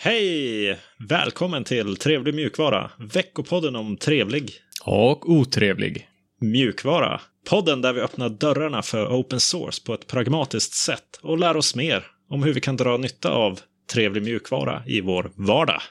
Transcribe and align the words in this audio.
Hej! 0.00 0.78
Välkommen 1.08 1.64
till 1.64 1.96
Trevlig 1.96 2.34
mjukvara, 2.34 2.90
veckopodden 2.98 3.76
om 3.76 3.96
trevlig 3.96 4.52
Och 4.84 5.30
otrevlig. 5.30 6.08
mjukvara. 6.40 7.20
Podden 7.50 7.82
där 7.82 7.92
vi 7.92 8.00
öppnar 8.00 8.28
dörrarna 8.28 8.82
för 8.82 9.06
open 9.06 9.40
source 9.40 9.82
på 9.86 9.94
ett 9.94 10.06
pragmatiskt 10.06 10.74
sätt 10.74 11.20
och 11.22 11.38
lär 11.38 11.56
oss 11.56 11.74
mer 11.74 12.06
om 12.30 12.42
hur 12.42 12.52
vi 12.52 12.60
kan 12.60 12.76
dra 12.76 12.96
nytta 12.96 13.30
av 13.30 13.60
trevlig 13.92 14.22
mjukvara 14.22 14.82
i 14.86 15.00
vår 15.00 15.30
vardag. 15.34 15.82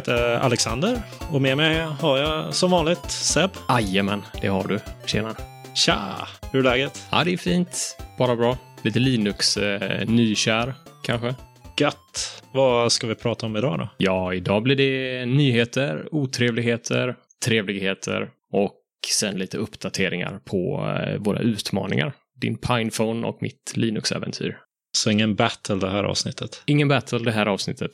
Heter 0.00 0.34
Alexander 0.34 1.02
och 1.32 1.42
med 1.42 1.56
mig 1.56 1.80
har 1.80 2.18
jag 2.18 2.54
som 2.54 2.70
vanligt 2.70 3.10
Seb. 3.10 3.50
Jajamän, 3.68 4.22
det 4.40 4.48
har 4.48 4.64
du. 4.64 4.80
Tjena. 5.06 5.36
Tja! 5.74 6.28
Hur 6.52 6.58
är 6.58 6.64
läget? 6.64 7.06
Ja, 7.10 7.24
det 7.24 7.32
är 7.32 7.36
fint. 7.36 7.96
Bara 8.18 8.36
bra. 8.36 8.58
Lite 8.82 8.98
Linux-nykär, 8.98 10.74
kanske. 11.02 11.34
Gött! 11.78 12.42
Vad 12.52 12.92
ska 12.92 13.06
vi 13.06 13.14
prata 13.14 13.46
om 13.46 13.56
idag 13.56 13.78
då? 13.78 13.88
Ja, 13.96 14.34
idag 14.34 14.62
blir 14.62 14.76
det 14.76 15.26
nyheter, 15.26 16.08
otrevligheter, 16.12 17.16
trevligheter 17.44 18.30
och 18.52 18.80
sen 19.20 19.38
lite 19.38 19.58
uppdateringar 19.58 20.40
på 20.44 20.92
eh, 20.98 21.18
våra 21.18 21.38
utmaningar. 21.38 22.12
Din 22.40 22.58
Pinephone 22.58 23.26
och 23.26 23.38
mitt 23.40 23.72
Linux-äventyr. 23.74 24.58
Så 24.92 25.10
ingen 25.10 25.34
battle 25.34 25.74
det 25.74 25.90
här 25.90 26.04
avsnittet. 26.04 26.62
Ingen 26.66 26.88
battle 26.88 27.18
det 27.18 27.32
här 27.32 27.46
avsnittet. 27.46 27.90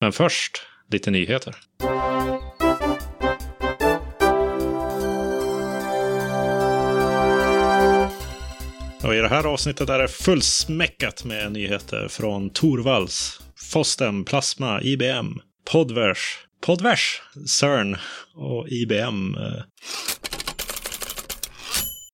Men 0.00 0.12
först, 0.12 0.62
lite 0.90 1.10
nyheter. 1.10 1.56
Och 9.02 9.14
I 9.14 9.18
det 9.18 9.28
här 9.28 9.46
avsnittet 9.46 9.88
är 9.88 9.98
det 9.98 10.08
fullsmäckat 10.08 11.24
med 11.24 11.52
nyheter 11.52 12.08
från 12.08 12.50
Torvalds, 12.50 13.40
Fostem, 13.72 14.24
Plasma, 14.24 14.82
IBM, 14.82 15.40
Podvers, 15.70 16.38
Podvers, 16.66 17.22
CERN 17.46 17.96
och 18.34 18.68
IBM. 18.68 19.36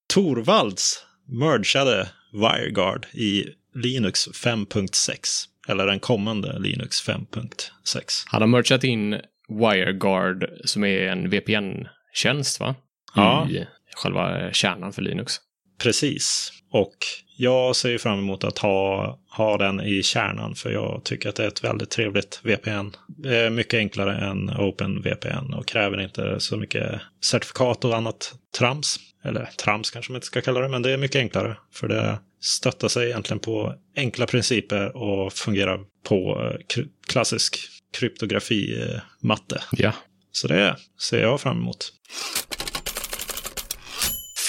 Torvalds 0.08 1.04
mergeade 1.28 2.08
WireGuard 2.32 3.06
i 3.12 3.44
Linux 3.74 4.28
5.6. 4.28 5.44
Eller 5.66 5.86
den 5.86 6.00
kommande 6.00 6.58
Linux 6.58 7.08
5.6. 7.08 8.24
Han 8.26 8.42
har 8.42 8.48
merchat 8.48 8.84
in 8.84 9.20
WireGuard 9.48 10.50
som 10.64 10.84
är 10.84 11.08
en 11.08 11.30
VPN-tjänst, 11.30 12.60
va? 12.60 12.74
Ja. 13.14 13.48
I 13.50 13.66
själva 13.96 14.52
kärnan 14.52 14.92
för 14.92 15.02
Linux. 15.02 15.40
Precis. 15.78 16.52
Och 16.70 16.96
jag 17.36 17.76
ser 17.76 17.98
fram 17.98 18.18
emot 18.18 18.44
att 18.44 18.58
ha, 18.58 19.18
ha 19.30 19.56
den 19.56 19.80
i 19.80 20.02
kärnan 20.02 20.54
för 20.54 20.70
jag 20.70 21.00
tycker 21.04 21.28
att 21.28 21.36
det 21.36 21.44
är 21.44 21.48
ett 21.48 21.64
väldigt 21.64 21.90
trevligt 21.90 22.40
VPN. 22.42 22.96
Det 23.08 23.36
är 23.36 23.50
mycket 23.50 23.78
enklare 23.78 24.16
än 24.16 24.50
OpenVPN 24.50 25.54
och 25.54 25.66
kräver 25.66 26.00
inte 26.00 26.40
så 26.40 26.56
mycket 26.56 27.00
certifikat 27.24 27.84
och 27.84 27.96
annat 27.96 28.34
trams. 28.58 28.96
Eller 29.24 29.44
trams 29.44 29.90
kanske 29.90 30.12
man 30.12 30.16
inte 30.16 30.26
ska 30.26 30.40
kalla 30.40 30.60
det, 30.60 30.68
men 30.68 30.82
det 30.82 30.90
är 30.90 30.96
mycket 30.96 31.18
enklare. 31.18 31.56
För 31.72 31.88
det 31.88 32.18
stöttar 32.40 32.88
sig 32.88 33.06
egentligen 33.06 33.40
på 33.40 33.74
enkla 33.96 34.26
principer 34.26 34.96
och 34.96 35.32
fungerar 35.32 35.80
på 36.08 36.50
eh, 36.76 36.84
klassisk 37.06 37.58
kryptografi-matte. 37.98 39.62
Ja. 39.72 39.92
Så 40.32 40.48
det 40.48 40.76
ser 41.10 41.22
jag 41.22 41.40
fram 41.40 41.56
emot. 41.56 41.92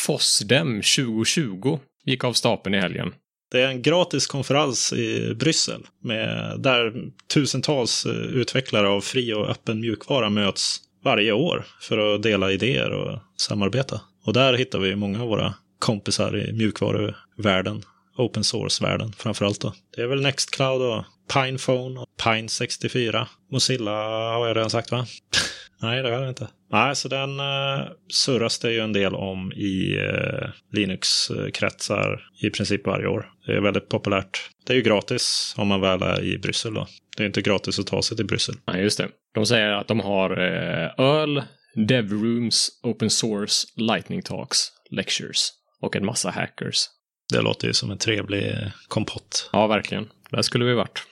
FOSDEM 0.07 0.81
2020 0.81 1.79
gick 2.05 2.23
av 2.23 2.33
stapeln 2.33 2.75
i 2.75 2.79
helgen. 2.79 3.13
Det 3.51 3.61
är 3.61 3.67
en 3.67 3.81
gratis 3.81 4.27
konferens 4.27 4.93
i 4.93 5.33
Bryssel 5.35 5.85
med, 6.03 6.55
där 6.59 6.93
tusentals 7.33 8.05
eh, 8.05 8.11
utvecklare 8.11 8.87
av 8.87 9.01
fri 9.01 9.33
och 9.33 9.49
öppen 9.49 9.79
mjukvara 9.79 10.29
möts 10.29 10.77
varje 11.03 11.31
år 11.31 11.65
för 11.81 12.15
att 12.15 12.23
dela 12.23 12.51
idéer 12.51 12.91
och 12.91 13.19
samarbeta. 13.37 14.01
Och 14.25 14.33
där 14.33 14.53
hittar 14.53 14.79
vi 14.79 14.95
många 14.95 15.21
av 15.21 15.27
våra 15.27 15.53
kompisar 15.79 16.49
i 16.49 16.53
mjukvaruvärlden, 16.53 17.83
open 18.17 18.43
source-världen 18.43 19.13
framförallt. 19.13 19.61
Då. 19.61 19.73
Det 19.95 20.01
är 20.01 20.07
väl 20.07 20.21
Nextcloud 20.21 20.81
och 20.81 21.03
Pinephone 21.33 21.99
och 21.99 22.07
Pine64. 22.23 23.27
Mozilla 23.51 23.91
har 24.37 24.47
jag 24.47 24.57
redan 24.57 24.69
sagt 24.69 24.91
va? 24.91 25.05
Nej, 25.81 26.03
det 26.03 26.09
har 26.09 26.21
jag 26.21 26.29
inte. 26.29 26.47
Nej, 26.71 26.95
så 26.95 27.07
den 27.07 27.39
uh, 27.39 27.87
surras 28.09 28.59
det 28.59 28.71
ju 28.71 28.79
en 28.79 28.93
del 28.93 29.15
om 29.15 29.51
i 29.51 29.97
uh, 29.97 30.49
Linux-kretsar 30.71 32.19
i 32.41 32.49
princip 32.49 32.87
varje 32.87 33.07
år. 33.07 33.31
Det 33.45 33.53
är 33.53 33.61
väldigt 33.61 33.89
populärt. 33.89 34.49
Det 34.65 34.73
är 34.73 34.77
ju 34.77 34.83
gratis 34.83 35.55
om 35.57 35.67
man 35.67 35.81
väl 35.81 36.01
är 36.01 36.23
i 36.23 36.37
Bryssel 36.37 36.73
då. 36.73 36.87
Det 37.17 37.23
är 37.23 37.27
inte 37.27 37.41
gratis 37.41 37.79
att 37.79 37.87
ta 37.87 38.01
sig 38.01 38.17
till 38.17 38.25
Bryssel. 38.25 38.55
Ja, 38.65 38.77
just 38.77 38.97
det. 38.97 39.09
De 39.33 39.45
säger 39.45 39.71
att 39.71 39.87
de 39.87 39.99
har 39.99 40.31
eh, 40.31 41.05
öl, 41.05 41.43
dev 41.75 42.11
rooms, 42.11 42.69
open 42.83 43.09
source, 43.09 43.67
lightning 43.75 44.21
talks, 44.21 44.57
lectures 44.89 45.49
och 45.81 45.95
en 45.95 46.05
massa 46.05 46.29
hackers. 46.29 46.85
Det 47.33 47.41
låter 47.41 47.67
ju 47.67 47.73
som 47.73 47.91
en 47.91 47.97
trevlig 47.97 48.71
kompott. 48.87 49.49
Ja, 49.53 49.67
verkligen. 49.67 50.09
Där 50.31 50.41
skulle 50.41 50.65
vi 50.65 50.73
varit. 50.73 51.03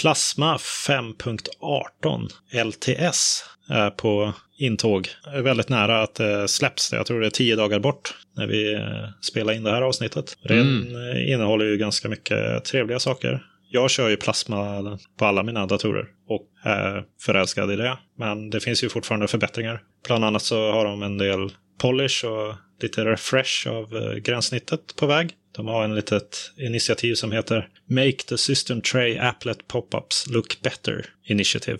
Plasma 0.00 0.56
5.18 0.56 2.28
LTS 2.64 3.44
är 3.68 3.90
på 3.90 4.32
intåg. 4.58 5.08
Är 5.34 5.42
väldigt 5.42 5.68
nära 5.68 6.02
att 6.02 6.14
det 6.14 6.48
släpps. 6.48 6.92
Jag 6.92 7.06
tror 7.06 7.20
det 7.20 7.26
är 7.26 7.30
tio 7.30 7.56
dagar 7.56 7.80
bort 7.80 8.14
när 8.36 8.46
vi 8.46 8.74
eh, 8.74 9.08
spelar 9.20 9.52
in 9.52 9.64
det 9.64 9.70
här 9.70 9.82
avsnittet. 9.82 10.36
Den 10.42 10.96
eh, 10.96 11.32
innehåller 11.32 11.64
ju 11.64 11.76
ganska 11.76 12.08
mycket 12.08 12.64
trevliga 12.64 12.98
saker. 12.98 13.42
Jag 13.70 13.90
kör 13.90 14.08
ju 14.08 14.16
plasma 14.16 14.98
på 15.18 15.24
alla 15.24 15.42
mina 15.42 15.66
datorer 15.66 16.06
och 16.28 16.46
är 16.64 17.04
förälskad 17.20 17.72
i 17.72 17.76
det. 17.76 17.98
Men 18.18 18.50
det 18.50 18.60
finns 18.60 18.84
ju 18.84 18.88
fortfarande 18.88 19.28
förbättringar. 19.28 19.82
Bland 20.06 20.24
annat 20.24 20.42
så 20.42 20.72
har 20.72 20.84
de 20.84 21.02
en 21.02 21.18
del 21.18 21.50
polish 21.80 22.24
och 22.24 22.54
lite 22.82 23.04
refresh 23.04 23.68
av 23.68 23.96
eh, 23.96 24.14
gränssnittet 24.14 24.96
på 24.96 25.06
väg. 25.06 25.30
De 25.56 25.66
har 25.66 25.84
en 25.84 25.94
litet 25.94 26.52
initiativ 26.56 27.14
som 27.14 27.32
heter 27.32 27.68
Make 27.88 28.22
the 28.28 28.38
System 28.38 28.80
Tray 28.80 29.18
Applet 29.18 29.58
Pop-Ups 29.68 30.30
Look 30.30 30.60
Better 30.62 31.06
Initiative. 31.24 31.78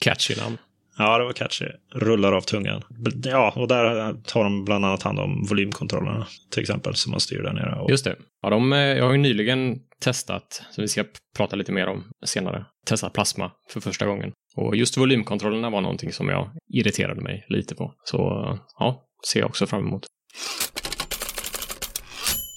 Catchy 0.00 0.34
namn. 0.34 0.58
Ja, 0.98 1.18
det 1.18 1.24
var 1.24 1.32
catchy. 1.32 1.66
Rullar 1.94 2.32
av 2.32 2.40
tungan. 2.40 2.82
Ja, 3.24 3.52
och 3.56 3.68
där 3.68 4.14
tar 4.24 4.44
de 4.44 4.64
bland 4.64 4.84
annat 4.84 5.02
hand 5.02 5.18
om 5.18 5.46
volymkontrollerna 5.48 6.26
till 6.50 6.60
exempel 6.60 6.94
som 6.94 7.10
man 7.10 7.20
styr 7.20 7.42
där 7.42 7.52
nere. 7.52 7.80
Och 7.80 7.90
Just 7.90 8.04
det. 8.04 8.16
Ja, 8.42 8.50
de, 8.50 8.72
eh, 8.72 8.78
jag 8.78 9.04
har 9.04 9.12
ju 9.12 9.18
nyligen 9.18 9.78
testat, 10.00 10.62
som 10.70 10.82
vi 10.82 10.88
ska 10.88 11.04
prata 11.36 11.56
lite 11.56 11.72
mer 11.72 11.86
om 11.86 12.04
senare, 12.24 12.64
testat 12.86 13.12
plasma 13.12 13.50
för 13.68 13.80
första 13.80 14.06
gången. 14.06 14.32
Och 14.56 14.76
just 14.76 14.96
volymkontrollerna 14.96 15.70
var 15.70 15.80
någonting 15.80 16.12
som 16.12 16.28
jag 16.28 16.50
irriterade 16.72 17.20
mig 17.20 17.46
lite 17.48 17.74
på. 17.74 17.94
Så 18.04 18.18
ja, 18.78 19.04
ser 19.26 19.40
jag 19.40 19.48
också 19.48 19.66
fram 19.66 19.86
emot. 19.86 20.06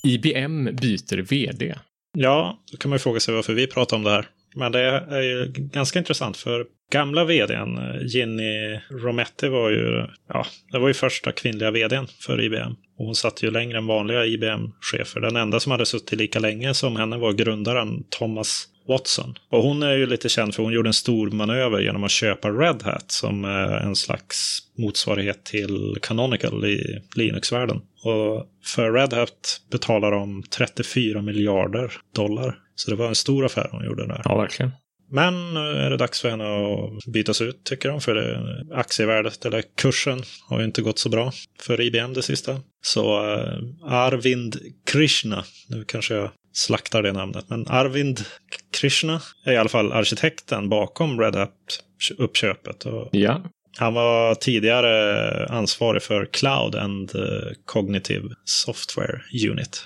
IBM 0.04 0.64
byter 0.66 1.22
VD. 1.22 1.76
Ja, 2.18 2.60
då 2.72 2.78
kan 2.78 2.90
man 2.90 2.96
ju 2.96 3.00
fråga 3.00 3.20
sig 3.20 3.34
varför 3.34 3.54
vi 3.54 3.68
pratar 3.68 3.98
om 3.98 4.04
det 4.04 4.12
här. 4.12 4.28
Men 4.56 4.72
det 4.72 4.80
är 4.80 5.22
ju 5.22 5.52
ganska 5.56 6.00
intressant 6.00 6.38
för 6.38 6.66
gamla 6.92 7.26
vdn, 7.26 7.78
eh, 7.78 8.06
Ginny 8.06 8.80
Rometty 8.90 9.48
var 9.48 9.70
ju, 9.70 10.08
ja, 10.28 10.46
det 10.72 10.80
var 10.80 10.88
ju 10.88 10.94
första 10.94 11.32
kvinnliga 11.32 11.72
vdn 11.72 12.08
för 12.20 12.42
IBM. 12.42 12.72
Och 12.98 13.06
hon 13.06 13.16
satt 13.16 13.44
ju 13.44 13.52
längre 13.52 13.78
än 13.78 13.88
vanliga 13.88 14.26
IBM-chefer. 14.26 15.22
Den 15.22 15.36
enda 15.36 15.60
som 15.60 15.72
hade 15.72 15.86
suttit 15.86 16.20
lika 16.20 16.40
länge 16.40 16.74
som 16.74 16.96
henne 16.96 17.18
var 17.18 17.34
grundaren 17.34 18.04
Thomas 18.10 18.68
Watson. 18.88 19.36
Och 19.50 19.64
hon 19.64 19.84
är 19.84 19.94
ju 19.94 20.06
lite 20.06 20.30
känd 20.30 20.56
för 20.56 20.64
hon 20.64 20.74
gjorde 20.74 20.90
en 20.90 20.94
stor 20.94 21.32
manöver 21.32 21.80
genom 21.80 22.04
att 22.04 22.12
köpa 22.12 22.50
Red 22.50 22.84
Hat 22.84 23.12
som 23.12 23.46
är 23.46 23.78
en 23.78 23.96
slags 23.96 24.60
motsvarighet 24.78 25.44
till 25.44 25.98
Canonical 26.02 26.66
i 26.66 27.02
Linux-världen. 27.16 27.82
Och 28.04 28.48
för 28.66 28.92
Red 28.92 29.14
Hat 29.14 29.62
betalar 29.72 30.12
de 30.12 30.44
34 30.44 31.22
miljarder 31.22 31.94
dollar. 32.16 32.58
Så 32.76 32.92
det 32.92 32.98
var 32.98 33.08
en 33.08 33.16
stor 33.16 33.46
affär 33.46 33.70
hon 33.72 33.86
gjorde 33.86 34.08
där. 34.08 34.22
Ja, 34.26 34.38
verkligen. 34.38 34.72
Men 35.12 35.54
nu 35.54 35.60
är 35.60 35.90
det 35.90 35.98
dags 35.98 36.22
för 36.22 36.30
henne 36.30 36.44
att 36.44 37.06
bytas 37.06 37.42
ut 37.42 37.64
tycker 37.64 37.90
de. 37.90 38.02
För 38.02 38.16
det, 38.16 38.66
aktievärdet, 38.74 39.46
eller 39.46 39.64
kursen, 39.76 40.22
har 40.50 40.60
ju 40.60 40.66
inte 40.66 40.82
gått 40.82 41.00
så 41.00 41.10
bra 41.10 41.32
för 41.60 41.82
IBM 41.82 42.14
det 42.14 42.22
sista. 42.22 42.60
Så 42.82 43.34
eh, 43.34 43.60
Arvind 43.84 44.58
Krishna, 44.86 45.44
nu 45.70 45.84
kanske 45.88 46.14
jag 46.14 46.32
slaktar 46.56 47.04
det 47.04 47.14
namnet, 47.14 47.50
men 47.50 47.68
Arvind 47.68 48.26
Krishna 48.72 49.22
är 49.46 49.54
i 49.54 49.58
alla 49.58 49.70
fall 49.70 49.92
arkitekten 49.92 50.70
bakom 50.70 51.20
Red 51.20 51.36
Hat-uppköpet. 51.36 52.86
Ja, 53.12 53.42
han 53.78 53.94
var 53.94 54.36
tidigare 54.36 55.46
ansvarig 55.46 56.02
för 56.02 56.26
Cloud 56.26 56.76
and 56.76 57.16
eh, 57.16 57.22
Cognitive 57.66 58.30
Software 58.46 59.22
Unit. 59.50 59.84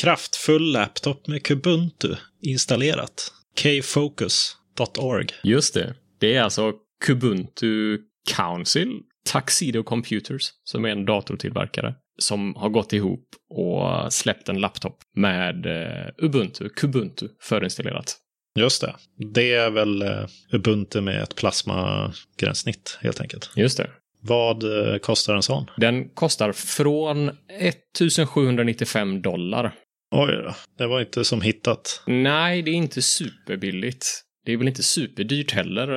kraftfull 0.00 0.72
laptop 0.72 1.26
med 1.26 1.42
Kubuntu 1.42 2.14
installerat. 2.42 3.32
kfocus.org. 3.56 5.26
Just 5.42 5.74
det. 5.74 5.94
Det 6.18 6.34
är 6.34 6.42
alltså 6.42 6.72
Kubuntu 7.04 7.98
Council 8.36 9.00
Tuxedo 9.32 9.82
Computers, 9.82 10.50
som 10.64 10.84
är 10.84 10.88
en 10.88 11.04
datortillverkare, 11.04 11.94
som 12.22 12.54
har 12.54 12.68
gått 12.68 12.92
ihop 12.92 13.28
och 13.54 14.12
släppt 14.12 14.48
en 14.48 14.60
laptop 14.60 14.98
med 15.16 15.66
eh, 15.66 16.06
Ubuntu, 16.18 16.68
Kubuntu, 16.68 17.28
förinstallerat. 17.40 18.16
Just 18.58 18.80
det. 18.80 18.94
Det 19.34 19.52
är 19.52 19.70
väl 19.70 20.02
uh, 20.02 20.26
Ubuntu 20.52 21.00
med 21.00 21.22
ett 21.22 21.36
plasmagränssnitt 21.36 22.98
helt 23.02 23.20
enkelt. 23.20 23.50
Just 23.56 23.76
det. 23.76 23.90
Vad 24.22 24.64
uh, 24.64 24.96
kostar 24.98 25.34
en 25.34 25.42
sån? 25.42 25.66
Den 25.76 26.08
kostar 26.08 26.52
från 26.52 27.28
1795 27.28 29.22
dollar. 29.22 29.74
Oj 30.14 30.32
då, 30.44 30.54
det 30.78 30.86
var 30.86 31.00
inte 31.00 31.24
som 31.24 31.40
hittat. 31.40 32.02
Nej, 32.06 32.62
det 32.62 32.70
är 32.70 32.74
inte 32.74 33.02
superbilligt. 33.02 34.06
Det 34.44 34.52
är 34.52 34.56
väl 34.56 34.68
inte 34.68 34.82
superdyrt 34.82 35.52
heller 35.52 35.88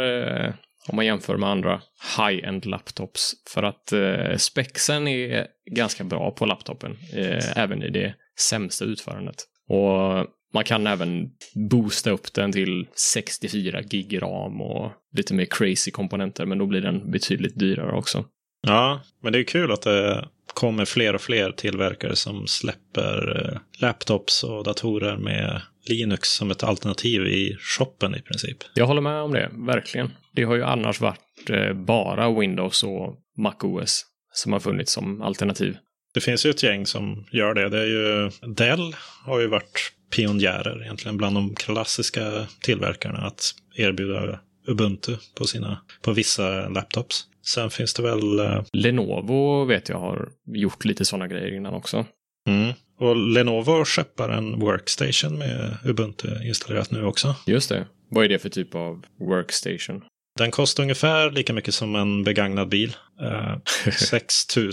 eh, 0.45 0.53
om 0.87 0.95
man 0.95 1.05
jämför 1.05 1.37
med 1.37 1.49
andra 1.49 1.81
high-end 2.17 2.65
laptops. 2.65 3.33
För 3.49 3.63
att 3.63 3.91
eh, 3.91 4.37
spexen 4.37 5.07
är 5.07 5.47
ganska 5.71 6.03
bra 6.03 6.31
på 6.31 6.45
laptopen, 6.45 6.97
eh, 7.13 7.57
även 7.57 7.83
i 7.83 7.89
det 7.89 8.15
sämsta 8.39 8.85
utförandet. 8.85 9.35
Och 9.69 10.27
man 10.53 10.63
kan 10.63 10.87
även 10.87 11.29
boosta 11.69 12.11
upp 12.11 12.33
den 12.33 12.51
till 12.51 12.87
64 13.13 13.81
gig 13.81 14.21
ram 14.21 14.61
och 14.61 14.91
lite 15.17 15.33
mer 15.33 15.45
crazy 15.45 15.91
komponenter, 15.91 16.45
men 16.45 16.57
då 16.57 16.65
blir 16.65 16.81
den 16.81 17.11
betydligt 17.11 17.59
dyrare 17.59 17.91
också. 17.91 18.25
Ja, 18.67 19.01
men 19.21 19.33
det 19.33 19.39
är 19.39 19.43
kul 19.43 19.71
att 19.71 19.81
det 19.81 20.27
kommer 20.53 20.85
fler 20.85 21.13
och 21.15 21.21
fler 21.21 21.51
tillverkare 21.51 22.15
som 22.15 22.47
släpper 22.47 23.45
eh, 23.45 23.59
laptops 23.81 24.43
och 24.43 24.63
datorer 24.63 25.17
med 25.17 25.61
Linux 25.85 26.29
som 26.29 26.51
ett 26.51 26.63
alternativ 26.63 27.27
i 27.27 27.57
shoppen 27.59 28.15
i 28.15 28.21
princip. 28.21 28.57
Jag 28.73 28.85
håller 28.85 29.01
med 29.01 29.21
om 29.21 29.31
det, 29.31 29.49
verkligen. 29.53 30.11
Det 30.35 30.43
har 30.43 30.55
ju 30.55 30.63
annars 30.63 31.01
varit 31.01 31.49
eh, 31.49 31.73
bara 31.73 32.39
Windows 32.39 32.83
och 32.83 33.15
MacOS 33.37 34.05
som 34.33 34.53
har 34.53 34.59
funnits 34.59 34.91
som 34.91 35.21
alternativ. 35.21 35.77
Det 36.13 36.21
finns 36.21 36.45
ju 36.45 36.49
ett 36.49 36.63
gäng 36.63 36.85
som 36.85 37.25
gör 37.31 37.53
det. 37.53 37.69
Det 37.69 37.79
är 37.79 37.85
ju 37.85 38.31
Dell 38.53 38.95
har 39.25 39.39
ju 39.39 39.47
varit 39.47 39.93
pionjärer 40.15 40.81
egentligen 40.83 41.17
bland 41.17 41.35
de 41.35 41.55
klassiska 41.55 42.47
tillverkarna 42.61 43.19
att 43.19 43.51
erbjuda 43.75 44.39
Ubuntu 44.67 45.17
på, 45.37 45.47
sina, 45.47 45.81
på 46.01 46.11
vissa 46.11 46.69
laptops. 46.69 47.23
Sen 47.45 47.69
finns 47.69 47.93
det 47.93 48.03
väl... 48.03 48.39
eh, 48.39 48.63
Lenovo 48.73 49.65
vet 49.65 49.89
jag 49.89 49.99
har 49.99 50.29
gjort 50.45 50.85
lite 50.85 51.05
sådana 51.05 51.27
grejer 51.27 51.55
innan 51.55 51.73
också. 51.73 52.05
Mm. 52.47 52.73
Och 52.99 53.15
Lenovo 53.15 53.85
skeppar 53.85 54.29
en 54.29 54.59
workstation 54.59 55.37
med 55.37 55.77
Ubuntu 55.85 56.27
installerat 56.43 56.91
nu 56.91 57.05
också. 57.05 57.35
Just 57.47 57.69
det. 57.69 57.87
Vad 58.09 58.25
är 58.25 58.29
det 58.29 58.39
för 58.39 58.49
typ 58.49 58.75
av 58.75 59.05
workstation? 59.19 60.03
Den 60.37 60.51
kostar 60.51 60.83
ungefär 60.83 61.31
lika 61.31 61.53
mycket 61.53 61.73
som 61.73 61.95
en 61.95 62.23
begagnad 62.23 62.69
bil. 62.69 62.95
Eh, 63.21 63.91
6 63.91 64.57
000 64.57 64.71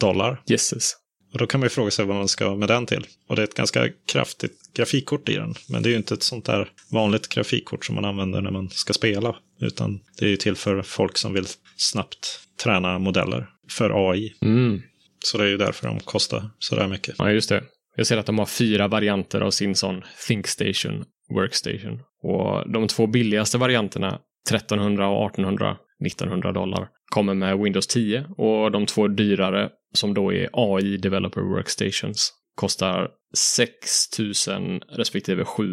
dollar. 0.00 0.42
Jesses. 0.46 0.96
Och 1.32 1.38
då 1.38 1.46
kan 1.46 1.60
man 1.60 1.64
ju 1.64 1.70
fråga 1.70 1.90
sig 1.90 2.04
vad 2.04 2.16
man 2.16 2.28
ska 2.28 2.56
med 2.56 2.68
den 2.68 2.86
till. 2.86 3.06
Och 3.28 3.36
det 3.36 3.42
är 3.42 3.44
ett 3.44 3.54
ganska 3.54 3.88
kraftigt 4.12 4.74
grafikkort 4.74 5.28
i 5.28 5.34
den. 5.34 5.54
Men 5.68 5.82
det 5.82 5.88
är 5.88 5.90
ju 5.90 5.96
inte 5.96 6.14
ett 6.14 6.22
sånt 6.22 6.44
där 6.44 6.68
vanligt 6.90 7.28
grafikkort 7.28 7.84
som 7.84 7.94
man 7.94 8.04
använder 8.04 8.40
när 8.40 8.50
man 8.50 8.70
ska 8.70 8.92
spela. 8.92 9.36
Utan 9.60 10.00
det 10.18 10.24
är 10.24 10.30
ju 10.30 10.36
till 10.36 10.56
för 10.56 10.82
folk 10.82 11.18
som 11.18 11.32
vill 11.32 11.46
snabbt 11.76 12.40
träna 12.62 12.98
modeller 12.98 13.48
för 13.70 14.10
AI. 14.10 14.34
Mm. 14.42 14.82
Så 15.24 15.38
det 15.38 15.44
är 15.44 15.48
ju 15.48 15.56
därför 15.56 15.86
de 15.86 16.00
kostar 16.00 16.50
sådär 16.58 16.88
mycket. 16.88 17.14
Ja, 17.18 17.30
just 17.30 17.48
det. 17.48 17.64
Jag 17.96 18.06
ser 18.06 18.16
att 18.16 18.26
de 18.26 18.38
har 18.38 18.46
fyra 18.46 18.88
varianter 18.88 19.40
av 19.40 19.50
sin 19.50 19.74
sån 19.74 20.02
ThinkStation 20.28 21.04
Workstation. 21.34 22.02
Och 22.22 22.70
de 22.72 22.88
två 22.88 23.06
billigaste 23.06 23.58
varianterna, 23.58 24.18
1300 24.48 25.08
och 25.08 25.30
1800, 25.30 25.76
1900 26.06 26.52
dollar, 26.52 26.88
kommer 27.12 27.34
med 27.34 27.58
Windows 27.58 27.86
10. 27.86 28.24
Och 28.36 28.70
de 28.70 28.86
två 28.86 29.08
dyrare, 29.08 29.70
som 29.94 30.14
då 30.14 30.32
är 30.32 30.48
AI 30.52 30.96
Developer 30.96 31.40
Workstations, 31.40 32.32
kostar 32.54 33.10
6000 33.36 34.80
respektive 34.80 35.44
7 35.44 35.66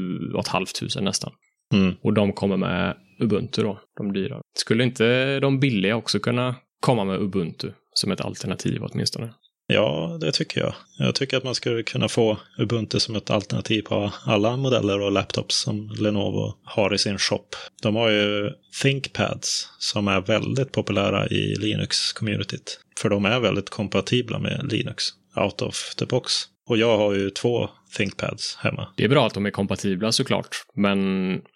500 0.52 1.02
nästan. 1.02 1.32
Mm. 1.74 1.96
Och 2.02 2.14
de 2.14 2.34
kommer 2.34 2.58
med 2.58 2.96
Ubuntu 3.20 3.62
då, 3.64 3.80
de 3.98 4.14
dyrare. 4.14 4.42
Skulle 4.58 4.84
inte 4.84 5.40
de 5.40 5.60
billiga 5.60 5.96
också 5.96 6.20
kunna 6.20 6.56
komma 6.82 7.04
med 7.04 7.20
Ubuntu 7.22 7.72
som 7.94 8.12
ett 8.12 8.22
alternativ 8.22 8.84
åtminstone? 8.84 9.34
Ja, 9.72 10.18
det 10.22 10.32
tycker 10.32 10.62
jag. 10.62 10.74
Jag 10.98 11.16
tycker 11.16 11.38
att 11.38 11.44
man 11.44 11.56
skulle 11.56 11.84
kunna 11.84 12.08
få 12.08 12.38
Ubuntu 12.58 13.00
som 13.00 13.16
ett 13.16 13.30
alternativ 13.30 13.82
på 13.82 14.12
alla 14.26 14.58
modeller 14.58 15.02
och 15.02 15.12
laptops 15.12 15.56
som 15.56 15.90
Lenovo 16.00 16.54
har 16.64 16.94
i 16.94 16.98
sin 16.98 17.18
shop. 17.18 17.46
De 17.82 17.96
har 17.96 18.10
ju 18.10 18.52
ThinkPads 18.82 19.70
som 19.80 20.08
är 20.08 20.22
väldigt 20.22 20.72
populära 20.72 21.28
i 21.28 21.56
Linux-communityt. 21.56 22.80
För 23.00 23.10
de 23.10 23.26
är 23.26 23.40
väldigt 23.40 23.70
kompatibla 23.70 24.40
med 24.40 24.72
Linux 24.72 25.04
out 25.36 25.62
of 25.62 25.96
the 25.96 26.06
box. 26.06 26.34
Och 26.68 26.78
jag 26.78 26.98
har 26.98 27.14
ju 27.14 27.30
två 27.30 27.70
ThinkPads 27.98 28.56
hemma. 28.56 28.88
Det 28.98 29.04
är 29.04 29.10
bra 29.10 29.28
att 29.28 29.34
de 29.34 29.46
är 29.46 29.52
kompatibla 29.52 30.12
såklart, 30.12 30.56
men 30.76 31.00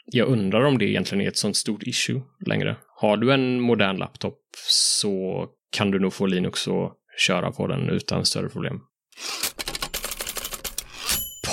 jag 0.06 0.28
undrar 0.28 0.64
om 0.64 0.78
det 0.78 0.86
egentligen 0.86 1.22
är 1.22 1.28
ett 1.28 1.38
sånt 1.38 1.58
stort 1.58 1.84
issue 1.84 2.22
längre. 2.46 2.76
Har 2.96 3.18
du 3.18 3.34
en 3.34 3.60
modern 3.60 3.98
laptop 3.98 4.40
så 4.68 5.46
kan 5.72 5.92
du 5.92 6.00
nog 6.00 6.14
få 6.14 6.26
Linux 6.26 6.68
att 6.68 6.98
köra 7.18 7.52
på 7.52 7.68
den 7.68 7.90
utan 7.90 8.26
större 8.26 8.50
problem. 8.50 8.80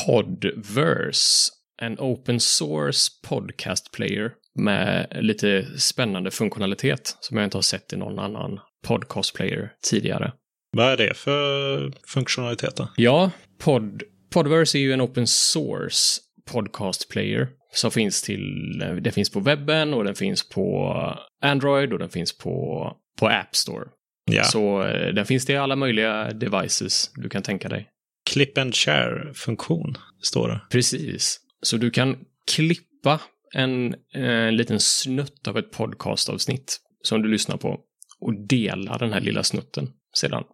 Podverse, 0.06 1.52
en 1.82 1.98
open 1.98 2.40
source 2.40 3.10
podcast 3.28 3.92
player 3.92 4.32
med 4.54 5.16
lite 5.20 5.78
spännande 5.78 6.30
funktionalitet 6.30 7.16
som 7.20 7.36
jag 7.36 7.44
inte 7.44 7.56
har 7.56 7.62
sett 7.62 7.92
i 7.92 7.96
någon 7.96 8.18
annan 8.18 8.60
podcast 8.86 9.34
player 9.34 9.72
tidigare. 9.90 10.32
Vad 10.76 10.92
är 10.92 10.96
det 10.96 11.14
för 11.14 11.92
funktionalitet 12.06 12.76
då? 12.76 12.88
Ja, 12.96 13.30
Pod, 13.58 14.02
Podverse 14.32 14.78
är 14.78 14.80
ju 14.80 14.92
en 14.92 15.00
open 15.00 15.26
source 15.26 16.20
podcast 16.52 17.08
player 17.08 17.48
som 17.72 17.90
finns 17.90 18.22
till, 18.22 18.78
det 19.00 19.12
finns 19.12 19.30
på 19.30 19.40
webben 19.40 19.94
och 19.94 20.04
den 20.04 20.14
finns 20.14 20.48
på 20.48 20.94
Android 21.42 21.92
och 21.92 21.98
den 21.98 22.08
finns 22.08 22.38
på, 22.38 22.86
på 23.20 23.28
App 23.28 23.56
Store. 23.56 23.84
Ja, 24.32 24.44
Så 24.44 24.82
eh, 24.82 25.14
den 25.14 25.26
finns 25.26 25.46
till 25.46 25.58
alla 25.58 25.76
möjliga 25.76 26.30
devices 26.30 27.10
du 27.14 27.28
kan 27.28 27.42
tänka 27.42 27.68
dig. 27.68 27.88
clip 28.30 28.58
and 28.58 28.74
share-funktion 28.74 29.94
står 30.22 30.48
det. 30.48 30.60
Precis. 30.70 31.40
Så 31.62 31.76
du 31.76 31.90
kan 31.90 32.16
klippa 32.54 33.20
en, 33.54 33.94
en 34.14 34.56
liten 34.56 34.80
snutt 34.80 35.48
av 35.48 35.58
ett 35.58 35.70
podcastavsnitt 35.70 36.78
som 37.02 37.22
du 37.22 37.28
lyssnar 37.28 37.56
på 37.56 37.80
och 38.20 38.46
dela 38.48 38.98
den 38.98 39.12
här 39.12 39.20
lilla 39.20 39.42
snutten 39.42 39.88
sedan. 40.16 40.44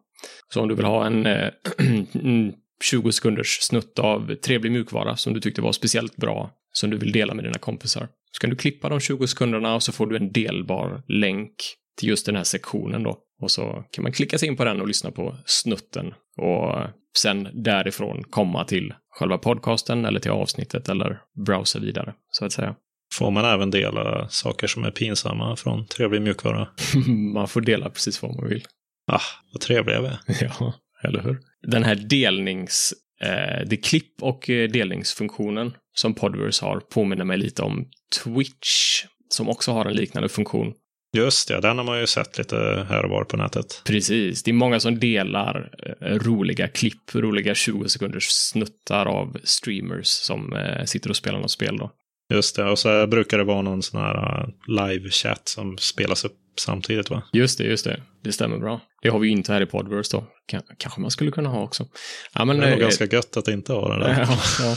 Så 0.52 0.60
om 0.60 0.68
du 0.68 0.74
vill 0.74 0.84
ha 0.84 1.06
en 1.06 1.26
eh, 1.26 1.50
20 2.84 3.12
sekunders 3.12 3.58
snutt 3.60 3.98
av 3.98 4.34
trevlig 4.34 4.72
mjukvara 4.72 5.16
som 5.16 5.34
du 5.34 5.40
tyckte 5.40 5.62
var 5.62 5.72
speciellt 5.72 6.16
bra, 6.16 6.50
som 6.72 6.90
du 6.90 6.96
vill 6.98 7.12
dela 7.12 7.34
med 7.34 7.44
dina 7.44 7.58
kompisar, 7.58 8.08
så 8.32 8.40
kan 8.40 8.50
du 8.50 8.56
klippa 8.56 8.88
de 8.88 9.00
20 9.00 9.26
sekunderna 9.26 9.74
och 9.74 9.82
så 9.82 9.92
får 9.92 10.06
du 10.06 10.16
en 10.16 10.32
delbar 10.32 11.02
länk 11.08 11.54
till 11.98 12.08
just 12.08 12.26
den 12.26 12.36
här 12.36 12.44
sektionen 12.44 13.02
då. 13.02 13.18
Och 13.40 13.50
så 13.50 13.84
kan 13.90 14.02
man 14.02 14.12
klicka 14.12 14.38
sig 14.38 14.48
in 14.48 14.56
på 14.56 14.64
den 14.64 14.80
och 14.80 14.88
lyssna 14.88 15.10
på 15.10 15.36
snutten 15.44 16.14
och 16.36 16.82
sen 17.18 17.48
därifrån 17.52 18.24
komma 18.30 18.64
till 18.64 18.94
själva 19.10 19.38
podcasten 19.38 20.04
eller 20.04 20.20
till 20.20 20.30
avsnittet 20.30 20.88
eller 20.88 21.20
browsa 21.46 21.78
vidare, 21.78 22.14
så 22.30 22.44
att 22.44 22.52
säga. 22.52 22.74
Får 23.14 23.30
man 23.30 23.44
även 23.44 23.70
dela 23.70 24.28
saker 24.28 24.66
som 24.66 24.84
är 24.84 24.90
pinsamma 24.90 25.56
från 25.56 25.86
trevlig 25.86 26.22
mjukvara? 26.22 26.68
man 27.34 27.48
får 27.48 27.60
dela 27.60 27.90
precis 27.90 28.22
vad 28.22 28.36
man 28.36 28.48
vill. 28.48 28.64
Ah, 29.12 29.20
vad 29.52 29.60
trevliga 29.60 30.00
vi 30.00 30.06
är. 30.06 30.18
Ja, 30.58 30.74
eller 31.04 31.22
hur? 31.22 31.38
Den 31.62 31.84
här 31.84 31.94
delnings... 31.94 32.94
Eh, 33.20 33.66
det 33.66 33.76
klipp 33.76 34.22
och 34.22 34.50
eh, 34.50 34.70
delningsfunktionen 34.70 35.74
som 35.94 36.14
Podverse 36.14 36.64
har 36.64 36.80
påminner 36.80 37.24
mig 37.24 37.38
lite 37.38 37.62
om 37.62 37.86
Twitch, 38.24 39.04
som 39.28 39.48
också 39.48 39.72
har 39.72 39.84
en 39.84 39.96
liknande 39.96 40.28
funktion. 40.28 40.74
Just 41.16 41.48
det, 41.48 41.60
den 41.60 41.78
har 41.78 41.84
man 41.84 42.00
ju 42.00 42.06
sett 42.06 42.38
lite 42.38 42.86
här 42.88 43.04
och 43.04 43.10
var 43.10 43.24
på 43.24 43.36
nätet. 43.36 43.82
Precis, 43.84 44.42
det 44.42 44.50
är 44.50 44.52
många 44.52 44.80
som 44.80 44.98
delar 44.98 45.70
eh, 46.00 46.14
roliga 46.18 46.68
klipp, 46.68 47.14
roliga 47.14 47.54
20 47.54 47.88
sekunders 47.88 48.28
snuttar 48.28 49.06
av 49.06 49.36
streamers 49.44 50.06
som 50.06 50.52
eh, 50.56 50.84
sitter 50.84 51.10
och 51.10 51.16
spelar 51.16 51.38
något 51.38 51.50
spel 51.50 51.76
då. 51.76 51.90
Just 52.34 52.56
det, 52.56 52.64
och 52.64 52.78
så 52.78 53.06
brukar 53.06 53.38
det 53.38 53.44
vara 53.44 53.62
någon 53.62 53.82
sån 53.82 54.00
här 54.00 54.42
uh, 54.42 54.48
live-chat 54.66 55.48
som 55.48 55.78
spelas 55.78 56.24
upp 56.24 56.36
samtidigt 56.60 57.10
va? 57.10 57.22
Just 57.32 57.58
det, 57.58 57.64
just 57.64 57.84
det. 57.84 58.02
Det 58.22 58.32
stämmer 58.32 58.58
bra. 58.58 58.80
Det 59.02 59.08
har 59.08 59.18
vi 59.18 59.26
ju 59.28 59.32
inte 59.32 59.52
här 59.52 59.60
i 59.60 59.66
Podverse 59.66 60.16
då. 60.16 60.20
K- 60.52 60.74
kanske 60.78 61.00
man 61.00 61.10
skulle 61.10 61.30
kunna 61.30 61.48
ha 61.48 61.62
också. 61.62 61.86
Ja, 62.34 62.44
men, 62.44 62.58
Det 62.58 62.66
är 62.66 62.70
nog 62.70 62.78
eh, 62.78 62.82
ganska 62.82 63.04
gött 63.06 63.36
att 63.36 63.48
inte 63.48 63.72
ha 63.72 63.94
det 63.94 64.04
där. 64.04 64.10
Ja, 64.28 64.38
ja, 64.60 64.76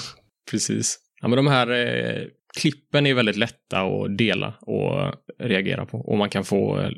precis. 0.51 1.00
Ja, 1.22 1.27
men 1.27 1.36
de 1.38 1.48
här 1.48 1.67
eh, 1.69 2.24
klippen 2.58 3.06
är 3.06 3.13
väldigt 3.13 3.38
lätta 3.38 3.82
att 3.82 4.18
dela 4.18 4.53
och 4.62 5.13
reagera 5.39 5.86
på. 5.86 5.98
Och 5.98 6.18
man 6.18 6.29
kan 6.29 6.46
få 6.46 6.79
eh, 6.79 6.89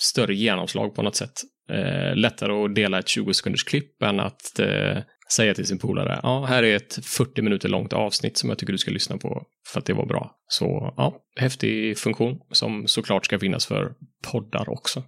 större 0.00 0.34
genomslag 0.34 0.94
på 0.94 1.02
något 1.02 1.16
sätt. 1.16 1.32
Eh, 1.70 2.16
lättare 2.16 2.52
att 2.52 2.74
dela 2.74 2.98
ett 2.98 3.08
20 3.08 3.34
sekunders 3.34 3.64
klipp 3.64 4.02
än 4.02 4.20
att 4.20 4.58
eh, 4.58 4.98
säga 5.32 5.54
till 5.54 5.66
sin 5.66 5.78
polare, 5.78 6.20
ja, 6.22 6.44
här 6.44 6.62
är 6.62 6.76
ett 6.76 6.98
40 7.06 7.42
minuter 7.42 7.68
långt 7.68 7.92
avsnitt 7.92 8.36
som 8.36 8.48
jag 8.48 8.58
tycker 8.58 8.72
du 8.72 8.78
ska 8.78 8.90
lyssna 8.90 9.18
på 9.18 9.42
för 9.68 9.80
att 9.80 9.86
det 9.86 9.92
var 9.92 10.06
bra. 10.06 10.36
Så 10.48 10.94
ja, 10.96 11.16
häftig 11.36 11.98
funktion 11.98 12.38
som 12.50 12.86
såklart 12.86 13.24
ska 13.24 13.38
finnas 13.38 13.66
för 13.66 13.92
poddar 14.32 14.68
också. 14.68 15.02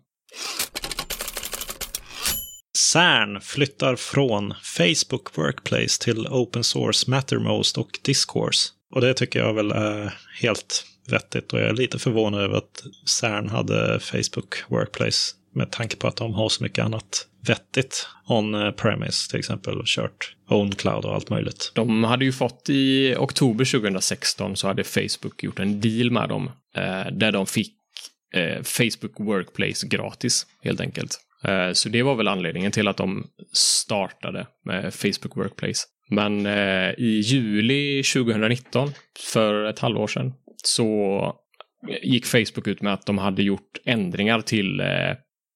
CERN 2.79 3.41
flyttar 3.41 3.97
från 3.97 4.55
Facebook 4.77 5.39
Workplace 5.39 6.03
till 6.03 6.27
Open 6.27 6.65
Source 6.65 7.11
Mattermost 7.11 7.79
och 7.79 7.91
Discourse. 8.05 8.69
Och 8.95 9.01
det 9.01 9.15
tycker 9.15 9.39
jag 9.39 9.55
väl 9.55 9.71
är 9.71 10.15
helt 10.41 10.87
vettigt 11.09 11.53
och 11.53 11.61
jag 11.61 11.69
är 11.69 11.75
lite 11.75 11.99
förvånad 11.99 12.41
över 12.41 12.57
att 12.57 12.85
CERN 13.07 13.49
hade 13.49 14.01
Facebook 14.01 14.55
Workplace 14.69 15.35
med 15.55 15.71
tanke 15.71 15.97
på 15.97 16.09
att 16.09 16.17
de 16.17 16.35
har 16.35 16.49
så 16.49 16.63
mycket 16.63 16.85
annat 16.85 17.27
vettigt 17.47 18.09
on-premise 18.27 19.27
eh, 19.27 19.31
till 19.31 19.39
exempel 19.39 19.79
och 19.79 19.87
kört 19.87 20.37
own 20.49 20.73
cloud 20.73 21.05
och 21.05 21.15
allt 21.15 21.31
möjligt. 21.31 21.73
De 21.75 22.05
hade 22.05 22.25
ju 22.25 22.33
fått 22.33 22.69
i 22.69 23.15
oktober 23.19 23.65
2016 23.65 24.57
så 24.57 24.67
hade 24.67 24.85
Facebook 24.85 25.43
gjort 25.43 25.59
en 25.59 25.81
deal 25.81 26.11
med 26.11 26.29
dem 26.29 26.51
eh, 26.77 27.13
där 27.13 27.33
de 27.33 27.47
fick 27.47 27.75
eh, 28.35 28.63
Facebook 28.63 29.21
Workplace 29.21 29.87
gratis 29.87 30.47
helt 30.63 30.81
enkelt. 30.81 31.21
Eh, 31.45 31.73
så 31.73 31.89
det 31.89 32.03
var 32.03 32.15
väl 32.15 32.29
anledningen 32.29 32.73
till 32.73 32.89
att 32.89 32.97
de 32.97 33.27
startade 33.53 34.47
med 34.65 34.95
Facebook 34.95 35.37
Workplace. 35.37 35.87
Men 36.11 36.47
eh, 36.47 36.91
i 36.99 37.21
juli 37.25 38.03
2019, 38.03 38.91
för 39.33 39.65
ett 39.65 39.79
halvår 39.79 40.07
sedan, 40.07 40.33
så 40.65 41.35
gick 42.03 42.27
Facebook 42.27 42.67
ut 42.67 42.83
med 42.83 42.93
att 42.93 43.07
de 43.07 43.19
hade 43.19 43.43
gjort 43.43 43.79
ändringar 43.85 44.41
till 44.41 44.81
eh, 44.81 44.87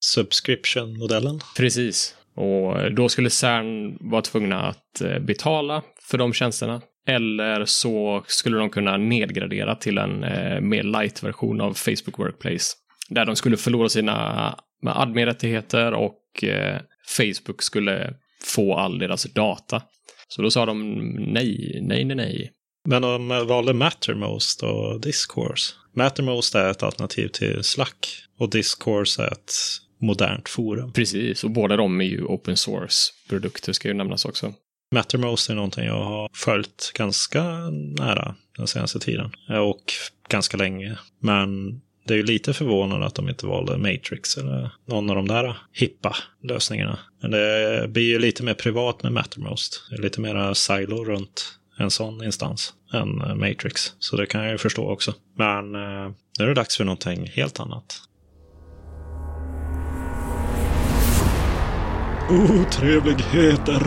Subscription-modellen. 0.05 1.41
Precis. 1.57 2.15
Och 2.35 2.95
då 2.95 3.09
skulle 3.09 3.31
CERN 3.31 3.97
vara 4.01 4.23
tvungna 4.23 4.63
att 4.63 5.01
eh, 5.01 5.19
betala 5.19 5.83
för 6.03 6.19
de 6.19 6.33
tjänsterna. 6.33 6.81
Eller 7.09 7.65
så 7.65 8.25
skulle 8.27 8.59
de 8.59 8.71
kunna 8.71 8.97
nedgradera 8.97 9.75
till 9.75 9.99
en 9.99 10.25
eh, 10.25 10.61
mer 10.61 10.83
light-version 10.83 11.61
av 11.61 11.75
Facebook 11.75 12.19
Workplace. 12.19 12.75
Där 13.09 13.25
de 13.25 13.37
skulle 13.37 13.57
förlora 13.57 13.89
sina 13.89 14.55
admin-rättigheter 14.87 15.93
och 15.93 16.45
eh, 16.45 16.81
Facebook 17.17 17.63
skulle 17.63 18.15
få 18.45 18.77
all 18.77 18.99
deras 18.99 19.25
data. 19.25 19.83
Så 20.29 20.43
då 20.43 20.51
sa 20.51 20.67
de 20.67 20.95
nej, 21.19 21.81
nej, 21.83 22.05
nej, 22.05 22.17
nej. 22.17 22.53
Men 22.89 23.03
de 23.03 23.29
valde 23.29 23.73
Mattermost 23.73 24.63
och 24.63 25.01
Discourse. 25.01 25.75
Mattermost 25.95 26.55
är 26.55 26.71
ett 26.71 26.83
alternativ 26.83 27.29
till 27.29 27.65
Slack 27.65 28.23
och 28.39 28.51
Discourse 28.51 29.23
är 29.23 29.33
ett 29.33 29.53
modernt 30.01 30.49
forum. 30.49 30.93
Precis, 30.93 31.45
och 31.45 31.51
båda 31.51 31.77
de 31.77 32.01
är 32.01 32.05
ju 32.05 32.25
open 32.25 32.57
source-produkter 32.57 33.73
ska 33.73 33.89
ju 33.89 33.95
nämnas 33.95 34.25
också. 34.25 34.55
Mattermost 34.95 35.51
är 35.51 35.55
någonting 35.55 35.85
jag 35.85 36.05
har 36.05 36.31
följt 36.35 36.93
ganska 36.95 37.43
nära 37.99 38.35
den 38.57 38.67
senaste 38.67 38.99
tiden. 38.99 39.31
Och 39.61 39.83
ganska 40.29 40.57
länge. 40.57 40.99
Men 41.21 41.81
det 42.09 42.15
är 42.15 42.17
ju 42.17 42.23
lite 42.23 42.53
förvånande 42.53 43.07
att 43.07 43.15
de 43.15 43.29
inte 43.29 43.47
valde 43.47 43.79
Matrix 43.79 44.37
eller 44.37 44.71
någon 44.87 45.11
av 45.11 45.17
de 45.17 45.29
där 45.29 45.57
hippa 45.73 46.17
lösningarna. 46.43 46.99
Men 47.21 47.31
det 47.31 47.87
blir 47.89 48.03
ju 48.03 48.19
lite 48.19 48.43
mer 48.43 48.55
privat 48.55 49.03
med 49.03 49.13
Mattermost. 49.13 49.83
Det 49.91 49.97
är 49.97 50.03
lite 50.03 50.21
mera 50.21 50.55
silo 50.55 51.05
runt 51.05 51.59
en 51.79 51.91
sån 51.91 52.25
instans 52.25 52.75
än 52.93 53.39
Matrix. 53.39 53.93
Så 53.99 54.17
det 54.17 54.27
kan 54.27 54.43
jag 54.43 54.53
ju 54.53 54.59
förstå 54.59 54.91
också. 54.91 55.15
Men 55.37 55.75
eh, 55.75 56.13
nu 56.39 56.45
är 56.45 56.47
det 56.47 56.55
dags 56.55 56.77
för 56.77 56.85
någonting 56.85 57.27
helt 57.27 57.61
annat. 57.61 58.03
Otrevligheter! 62.31 63.83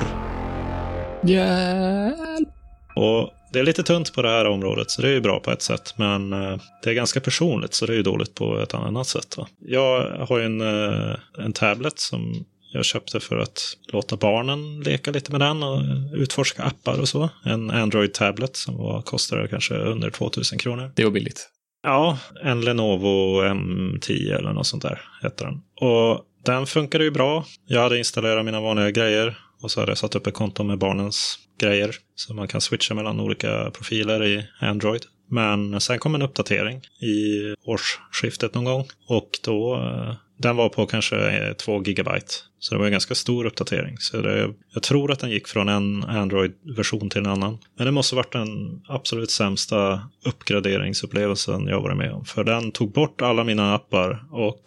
Hjälp! 1.24 2.50
Och 2.96 3.30
det 3.52 3.60
är 3.60 3.64
lite 3.64 3.84
tunt 3.84 4.14
på 4.14 4.22
det 4.22 4.30
här 4.30 4.46
området, 4.46 4.92
så 4.92 5.02
det 5.02 5.08
är 5.08 5.14
ju 5.14 5.22
bra 5.22 5.40
på 5.40 5.52
ett 5.52 5.62
sätt. 5.62 5.94
Men 5.98 6.34
eh, 6.34 6.58
det 6.84 6.90
är 6.90 6.94
ganska 6.94 7.20
personligt, 7.20 7.74
så 7.74 7.86
det 7.86 7.94
är 7.94 7.98
ju 7.98 8.04
dåligt 8.04 8.36
på 8.36 8.60
ett 8.60 8.74
annat 8.74 9.08
sätt. 9.08 9.38
Va? 9.38 9.48
Jag 9.60 10.10
har 10.30 10.38
ju 10.38 10.46
en, 10.46 10.62
eh, 10.62 11.16
en 11.38 11.54
tablet 11.54 12.00
som 12.00 12.46
jag 12.74 12.86
köpte 12.86 13.20
för 13.20 13.38
att 13.38 13.78
låta 13.94 14.18
barnen 14.18 14.82
leka 14.82 15.12
lite 15.12 15.32
med 15.32 15.42
den 15.42 15.64
och 15.64 15.82
utforska 16.14 16.64
appar 16.64 17.00
och 17.00 17.10
så. 17.10 17.30
En 17.46 17.72
Android-tablet 17.72 18.56
som 18.56 18.78
var, 18.78 19.02
kostade 19.02 19.48
kanske 19.48 19.74
under 19.76 20.10
2000 20.10 20.60
kronor. 20.60 20.92
Det 20.96 21.04
var 21.04 21.12
billigt. 21.12 21.50
Ja, 21.84 22.18
en 22.44 22.62
Lenovo 22.62 23.42
M10 23.44 24.38
eller 24.38 24.54
något 24.54 24.68
sånt 24.68 24.84
där 24.84 25.02
heter 25.24 25.46
den. 25.46 25.62
Och 25.90 26.26
den 26.46 26.66
funkade 26.66 27.04
ju 27.04 27.12
bra. 27.12 27.46
Jag 27.68 27.82
hade 27.82 27.98
installerat 27.98 28.46
mina 28.46 28.62
vanliga 28.62 28.92
grejer 28.92 29.38
och 29.62 29.72
så 29.72 29.80
hade 29.80 29.92
jag 29.92 29.98
satt 29.98 30.16
upp 30.16 30.28
ett 30.28 30.34
konto 30.34 30.64
med 30.64 30.78
barnens 30.78 31.40
grejer. 31.60 31.96
Så 32.16 32.34
man 32.34 32.48
kan 32.48 32.62
switcha 32.62 32.94
mellan 32.94 33.20
olika 33.20 33.72
profiler 33.72 34.26
i 34.26 34.48
Android. 34.60 35.06
Men 35.30 35.82
sen 35.82 36.00
kom 36.00 36.16
en 36.16 36.22
uppdatering 36.22 36.82
i 37.02 37.56
årsskiftet 37.66 38.54
någon 38.54 38.66
gång. 38.66 38.88
Och 39.08 39.30
då, 39.44 39.76
eh, 39.76 40.16
den 40.42 40.56
var 40.56 40.70
på 40.70 40.86
kanske 40.86 41.16
eh, 41.16 41.54
2 41.54 41.84
gigabyte. 41.84 42.34
Så 42.60 42.76
det 42.76 42.80
var 42.80 42.86
en 42.86 42.92
ganska 42.92 43.16
stor 43.16 43.46
uppdatering. 43.46 43.98
Så 43.98 44.22
det, 44.22 44.54
jag 44.74 44.84
tror 44.84 45.12
att 45.12 45.20
den 45.20 45.30
gick 45.30 45.48
från 45.48 45.70
en 45.70 46.04
Android-version 46.04 47.10
till 47.10 47.20
en 47.20 47.28
annan. 47.28 47.58
Men 47.78 47.86
det 47.86 47.92
måste 47.92 48.16
varit 48.16 48.34
den 48.34 48.82
absolut 48.88 49.32
sämsta 49.32 50.02
uppgraderingsupplevelsen 50.26 51.68
jag 51.68 51.82
varit 51.82 51.98
med 51.98 52.12
om. 52.12 52.26
För 52.26 52.44
den 52.44 52.72
tog 52.72 52.92
bort 52.92 53.22
alla 53.22 53.44
mina 53.44 53.76
appar 53.76 54.24
och 54.32 54.62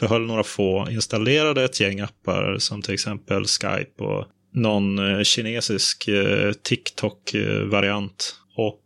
behöll 0.00 0.26
några 0.26 0.42
få, 0.42 0.88
installerade 0.90 1.64
ett 1.64 1.80
gäng 1.80 2.00
appar 2.00 2.56
som 2.58 2.82
till 2.82 2.94
exempel 2.94 3.44
Skype 3.44 4.04
och 4.04 4.26
någon 4.54 4.98
eh, 4.98 5.22
kinesisk 5.22 6.08
eh, 6.08 6.52
TikTok-variant. 6.52 8.34
Och 8.56 8.84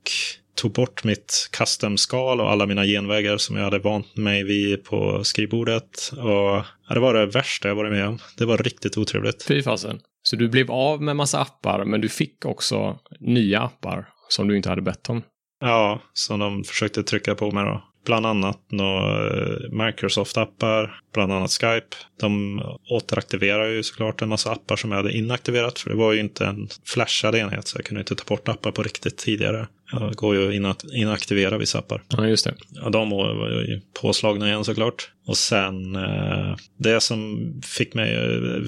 tog 0.57 0.73
bort 0.73 1.05
mitt 1.05 1.49
custom-skal 1.53 2.41
och 2.41 2.51
alla 2.51 2.67
mina 2.67 2.85
genvägar 2.85 3.37
som 3.37 3.57
jag 3.57 3.65
hade 3.65 3.79
vant 3.79 4.17
mig 4.17 4.45
vid 4.45 4.85
på 4.85 5.25
skrivbordet. 5.25 6.13
Och 6.13 6.65
ja, 6.89 6.95
det 6.95 7.01
var 7.01 7.15
det 7.15 7.27
värsta 7.27 7.69
jag 7.69 7.75
varit 7.75 7.93
med 7.93 8.09
om. 8.09 8.19
Det 8.39 8.45
var 8.45 8.59
riktigt 8.59 8.99
otrevligt. 8.99 9.43
Fy 9.43 9.63
fasen. 9.63 10.01
Så 10.23 10.37
du 10.37 10.49
blev 10.49 10.71
av 10.71 11.03
med 11.03 11.17
massa 11.17 11.41
appar, 11.41 11.85
men 11.85 12.01
du 12.01 12.09
fick 12.09 12.45
också 12.45 12.99
nya 13.21 13.61
appar 13.61 14.09
som 14.29 14.49
du 14.49 14.57
inte 14.57 14.69
hade 14.69 14.83
bett 14.83 15.11
om? 15.11 15.23
Ja, 15.61 16.03
som 16.13 16.41
de 16.41 16.65
försökte 16.65 17.03
trycka 17.03 17.35
på 17.35 17.51
mig 17.51 17.65
då 17.65 17.83
bland 18.07 18.27
annat 18.27 18.61
några 18.71 19.31
Microsoft-appar, 19.71 21.01
bland 21.15 21.33
annat 21.33 21.51
Skype. 21.51 21.97
De 22.21 22.61
återaktiverar 22.91 23.67
ju 23.67 23.83
såklart 23.83 24.23
en 24.23 24.29
massa 24.29 24.53
appar 24.53 24.77
som 24.77 24.91
jag 24.91 24.97
hade 24.97 25.17
inaktiverat, 25.17 25.79
för 25.79 25.91
det 25.91 25.97
var 25.97 26.13
ju 26.13 26.21
inte 26.21 26.47
en 26.47 26.69
flashad 26.85 27.35
enhet, 27.35 27.69
så 27.69 27.79
jag 27.79 27.85
kunde 27.85 28.01
inte 28.01 28.15
ta 28.15 28.25
bort 28.27 28.49
appar 28.49 28.71
på 28.71 28.83
riktigt 28.83 29.19
tidigare. 29.19 29.67
Jag 29.93 30.15
går 30.15 30.37
ju 30.37 30.67
att 30.67 30.85
inaktivera 30.85 31.59
vissa 31.59 31.79
appar. 31.79 32.03
Ja, 32.09 32.27
just 32.29 32.45
det. 32.45 32.55
Ja, 32.71 32.91
de 32.91 33.11
var 33.11 33.51
ju 33.69 33.81
påslagna 34.01 34.49
igen 34.49 34.65
såklart. 34.65 35.11
Och 35.27 35.37
sen 35.37 35.97
eh, 35.97 36.57
det 36.79 37.01
som 37.01 37.53
fick, 37.65 37.95
mig, 37.95 38.19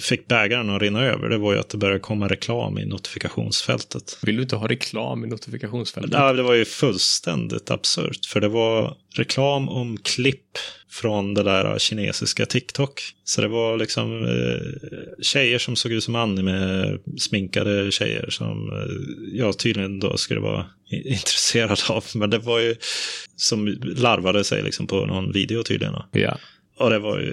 fick 0.00 0.28
bägaren 0.28 0.70
att 0.70 0.82
rinna 0.82 1.04
över, 1.04 1.28
det 1.28 1.38
var 1.38 1.52
ju 1.52 1.58
att 1.58 1.68
det 1.68 1.78
började 1.78 2.00
komma 2.00 2.28
reklam 2.28 2.78
i 2.78 2.84
notifikationsfältet. 2.84 4.18
Vill 4.22 4.37
du 4.37 4.42
inte 4.42 4.56
ha 4.56 4.68
reklam 4.68 5.25
i 5.25 5.28
notifikationsfältet? 5.28 6.12
Ja, 6.14 6.32
det 6.32 6.42
var 6.42 6.54
ju 6.54 6.64
fullständigt 6.64 7.70
absurt. 7.70 8.26
För 8.26 8.40
det 8.40 8.48
var 8.48 8.96
reklam 9.16 9.68
om 9.68 9.96
klipp 9.96 10.58
från 10.90 11.35
det 11.35 11.42
där 11.42 11.78
kinesiska 11.78 12.47
TikTok. 12.47 13.02
Så 13.25 13.40
det 13.40 13.49
var 13.49 13.76
liksom 13.76 14.25
eh, 14.25 15.23
tjejer 15.23 15.59
som 15.59 15.76
såg 15.76 15.92
ut 15.92 16.04
som 16.04 16.14
anime, 16.14 16.99
sminkade 17.18 17.90
tjejer 17.90 18.30
som 18.30 18.73
eh, 18.73 19.38
jag 19.38 19.59
tydligen 19.59 20.00
då 20.00 20.16
skulle 20.16 20.40
vara 20.40 20.66
intresserad 20.90 21.80
av. 21.88 22.04
Men 22.14 22.30
det 22.30 22.38
var 22.38 22.59
ju 22.59 22.76
som 23.37 23.66
larvade 23.83 24.45
sig 24.45 24.62
liksom 24.62 24.87
på 24.87 25.07
någon 25.07 25.33
video 25.33 25.62
tydligen. 25.62 25.95
Ja. 26.12 26.38
Och 26.78 26.90
det 26.90 26.99
var 26.99 27.18
ju 27.18 27.33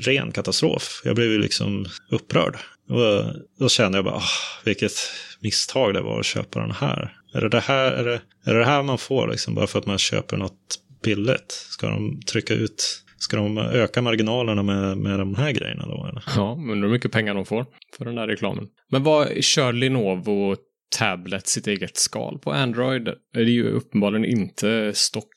ren 0.00 0.32
katastrof. 0.32 1.02
Jag 1.04 1.14
blev 1.14 1.32
ju 1.32 1.38
liksom 1.38 1.86
upprörd. 2.10 2.56
Och 2.88 3.32
då 3.58 3.68
kände 3.68 3.98
jag 3.98 4.04
bara, 4.04 4.16
oh, 4.16 4.30
vilket 4.64 4.92
misstag 5.40 5.94
det 5.94 6.00
var 6.00 6.20
att 6.20 6.26
köpa 6.26 6.60
den 6.60 6.70
här. 6.70 7.16
Är 7.34 7.40
det 7.40 7.48
det 7.48 7.60
här, 7.60 7.92
är 7.92 8.04
det, 8.04 8.20
är 8.44 8.54
det, 8.54 8.58
det 8.58 8.64
här 8.64 8.82
man 8.82 8.98
får 8.98 9.28
liksom 9.28 9.54
bara 9.54 9.66
för 9.66 9.78
att 9.78 9.86
man 9.86 9.98
köper 9.98 10.36
något 10.36 10.78
billigt? 11.06 11.52
Ska 11.52 11.88
de 11.88 12.20
trycka 12.20 12.54
ut 12.54 13.02
Ska 13.18 13.36
de 13.36 13.58
öka 13.58 14.02
marginalerna 14.02 14.62
med, 14.62 14.98
med 14.98 15.18
de 15.18 15.34
här 15.34 15.52
grejerna 15.52 15.86
då? 15.86 16.06
Eller? 16.06 16.22
Ja, 16.36 16.52
undrar 16.52 16.88
hur 16.88 16.94
mycket 16.94 17.12
pengar 17.12 17.34
de 17.34 17.46
får 17.46 17.66
för 17.98 18.04
den 18.04 18.14
där 18.14 18.26
reklamen. 18.26 18.66
Men 18.90 19.02
vad 19.02 19.44
kör 19.44 19.72
Lenovo 19.72 20.56
Tablet 20.98 21.46
sitt 21.46 21.66
eget 21.66 21.96
skal 21.96 22.38
på 22.38 22.52
Android? 22.52 23.08
Är 23.08 23.44
det 23.44 23.50
ju 23.50 23.70
uppenbarligen 23.70 24.24
inte 24.24 24.92
stock. 24.94 25.34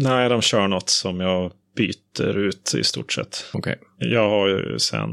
Nej, 0.00 0.28
de 0.28 0.42
kör 0.42 0.68
något 0.68 0.88
som 0.88 1.20
jag 1.20 1.52
byter 1.76 2.38
ut 2.38 2.74
i 2.78 2.84
stort 2.84 3.12
sett. 3.12 3.44
Okay. 3.52 3.76
Jag 3.98 4.30
har 4.30 4.48
ju 4.48 4.78
sedan 4.78 5.12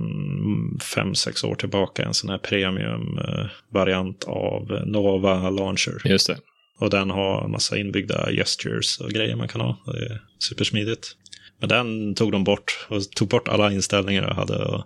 fem 0.96 1.16
sex 1.16 1.44
år 1.44 1.56
tillbaka 1.56 2.04
en 2.04 2.14
sån 2.14 2.30
här 2.30 2.38
premium-variant 2.38 4.24
av 4.24 4.82
Nova 4.86 5.50
Launcher. 5.50 6.08
Just 6.08 6.28
det. 6.28 6.38
Och 6.80 6.90
den 6.90 7.10
har 7.10 7.48
massa 7.48 7.78
inbyggda 7.78 8.32
gestures 8.32 9.00
och 9.00 9.10
grejer 9.10 9.36
man 9.36 9.48
kan 9.48 9.62
ha. 9.62 9.78
Det 9.86 10.06
är 10.06 10.22
supersmidigt. 10.40 11.16
Men 11.60 11.70
den 11.70 12.16
tog 12.16 12.32
de 12.32 12.44
bort 12.44 12.88
och 12.90 13.12
tog 13.12 13.28
bort 13.28 13.48
alla 13.48 13.72
inställningar 13.72 14.24
jag 14.24 14.36
hade. 14.36 14.66
Och 14.66 14.86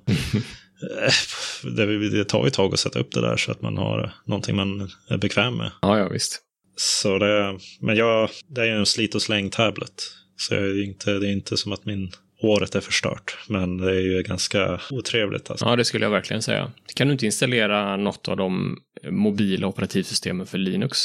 det, 1.75 2.09
det 2.09 2.25
tar 2.25 2.41
ju 2.41 2.47
ett 2.47 2.53
tag 2.53 2.73
att 2.73 2.79
sätta 2.79 2.99
upp 2.99 3.11
det 3.11 3.21
där 3.21 3.37
så 3.37 3.51
att 3.51 3.61
man 3.61 3.77
har 3.77 4.13
någonting 4.25 4.55
man 4.55 4.89
är 5.07 5.17
bekväm 5.17 5.57
med. 5.57 5.71
Ja, 5.81 5.97
ja 5.97 6.09
visst. 6.09 6.41
Så 6.75 7.17
det, 7.17 7.59
men 7.81 7.95
jag, 7.95 8.29
det 8.47 8.61
är 8.61 8.65
ju 8.65 8.71
en 8.71 8.85
slit 8.85 9.15
och 9.15 9.21
släng 9.21 9.49
tablet. 9.49 10.03
Så 10.37 10.53
jag 10.53 10.63
är 10.63 10.83
inte, 10.83 11.11
det 11.11 11.27
är 11.27 11.31
inte 11.31 11.57
som 11.57 11.71
att 11.71 11.85
min 11.85 12.11
året 12.41 12.75
är 12.75 12.81
förstört. 12.81 13.37
Men 13.47 13.77
det 13.77 13.91
är 13.91 13.99
ju 13.99 14.23
ganska 14.23 14.81
otrevligt. 14.91 15.49
Alltså. 15.49 15.65
Ja, 15.65 15.75
det 15.75 15.85
skulle 15.85 16.05
jag 16.05 16.11
verkligen 16.11 16.41
säga. 16.41 16.71
Kan 16.95 17.07
du 17.07 17.13
inte 17.13 17.25
installera 17.25 17.97
något 17.97 18.27
av 18.27 18.37
de 18.37 18.77
mobila 19.09 19.67
operativsystemen 19.67 20.47
för 20.47 20.57
Linux 20.57 20.97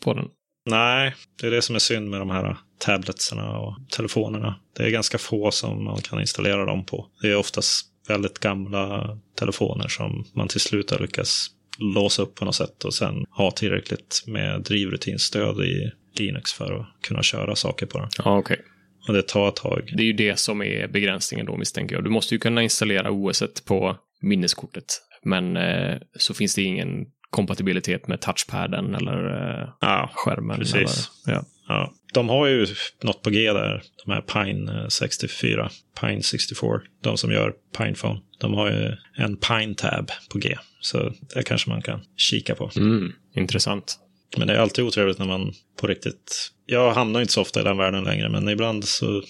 på 0.00 0.14
den? 0.14 0.28
Nej, 0.70 1.14
det 1.40 1.46
är 1.46 1.50
det 1.50 1.62
som 1.62 1.74
är 1.74 1.78
synd 1.78 2.10
med 2.10 2.20
de 2.20 2.30
här 2.30 2.56
tabletsarna 2.78 3.58
och 3.58 3.76
telefonerna. 3.90 4.60
Det 4.76 4.82
är 4.82 4.90
ganska 4.90 5.18
få 5.18 5.50
som 5.50 5.84
man 5.84 6.00
kan 6.00 6.20
installera 6.20 6.64
dem 6.64 6.86
på. 6.86 7.06
Det 7.22 7.28
är 7.28 7.36
oftast 7.36 7.86
väldigt 8.08 8.38
gamla 8.38 9.18
telefoner 9.38 9.88
som 9.88 10.24
man 10.34 10.48
till 10.48 10.60
slut 10.60 10.90
har 10.90 10.98
lyckats 10.98 11.46
låsa 11.78 12.22
upp 12.22 12.34
på 12.34 12.44
något 12.44 12.54
sätt 12.54 12.84
och 12.84 12.94
sen 12.94 13.24
ha 13.30 13.50
tillräckligt 13.50 14.24
med 14.26 14.62
drivrutinstöd 14.62 15.60
i 15.60 15.90
Linux 16.18 16.52
för 16.52 16.80
att 16.80 16.86
kunna 17.02 17.22
köra 17.22 17.56
saker 17.56 17.86
på 17.86 17.98
den. 17.98 18.08
Ja, 18.18 18.38
okej. 18.38 18.54
Okay. 18.54 18.66
Och 19.08 19.14
det 19.14 19.22
tar 19.22 19.48
ett 19.48 19.56
tag. 19.56 19.92
Det 19.96 20.02
är 20.02 20.06
ju 20.06 20.12
det 20.12 20.38
som 20.38 20.62
är 20.62 20.88
begränsningen 20.88 21.46
då 21.46 21.56
misstänker 21.56 21.94
jag. 21.94 22.04
Du 22.04 22.10
måste 22.10 22.34
ju 22.34 22.38
kunna 22.38 22.62
installera 22.62 23.10
OS 23.10 23.42
på 23.64 23.96
minneskortet. 24.20 24.84
Men 25.22 25.56
eh, 25.56 25.98
så 26.16 26.34
finns 26.34 26.54
det 26.54 26.62
ingen 26.62 27.06
kompatibilitet 27.30 28.08
med 28.08 28.20
touchpaden 28.20 28.94
eller 28.94 29.24
eh, 29.24 29.68
ja, 29.80 30.10
skärmen. 30.14 30.58
Precis. 30.58 31.10
Eller, 31.26 31.36
ja. 31.36 31.44
Ja. 31.68 31.92
De 32.14 32.28
har 32.28 32.46
ju 32.46 32.66
något 33.02 33.22
på 33.22 33.30
G 33.30 33.52
där, 33.52 33.82
de 34.04 34.12
här 34.12 34.20
Pine 34.20 34.90
64, 34.90 35.70
Pine 36.00 36.22
64, 36.22 36.80
de 37.02 37.16
som 37.16 37.32
gör 37.32 37.54
Pinephone. 37.78 38.20
De 38.40 38.54
har 38.54 38.70
ju 38.70 38.96
en 39.16 39.36
Pine 39.36 39.74
Tab 39.74 40.10
på 40.32 40.38
G, 40.38 40.56
så 40.80 41.12
det 41.34 41.42
kanske 41.42 41.70
man 41.70 41.82
kan 41.82 42.00
kika 42.16 42.54
på. 42.54 42.70
Mm, 42.76 43.12
intressant. 43.34 43.98
Men 44.36 44.48
det 44.48 44.54
är 44.54 44.58
alltid 44.58 44.84
otrevligt 44.84 45.18
när 45.18 45.26
man 45.26 45.52
på 45.80 45.86
riktigt... 45.86 46.50
Jag 46.66 46.92
hamnar 46.92 47.20
inte 47.20 47.32
så 47.32 47.40
ofta 47.40 47.60
i 47.60 47.64
den 47.64 47.76
världen 47.76 48.04
längre, 48.04 48.28
men 48.28 48.48
ibland 48.48 48.84
så... 48.84 49.22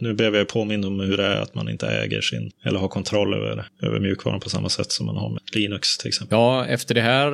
Nu 0.00 0.14
blev 0.14 0.36
jag 0.36 0.48
påmind 0.48 0.84
om 0.84 1.00
hur 1.00 1.16
det 1.16 1.24
är 1.24 1.40
att 1.40 1.54
man 1.54 1.68
inte 1.68 1.88
äger 1.88 2.20
sin... 2.20 2.50
Eller 2.64 2.78
har 2.78 2.88
kontroll 2.88 3.34
över, 3.34 3.68
över 3.82 4.00
mjukvaran 4.00 4.40
på 4.40 4.50
samma 4.50 4.68
sätt 4.68 4.92
som 4.92 5.06
man 5.06 5.16
har 5.16 5.30
med 5.30 5.42
Linux 5.54 5.98
till 5.98 6.08
exempel. 6.08 6.38
Ja, 6.38 6.66
efter 6.66 6.94
det 6.94 7.00
här 7.00 7.32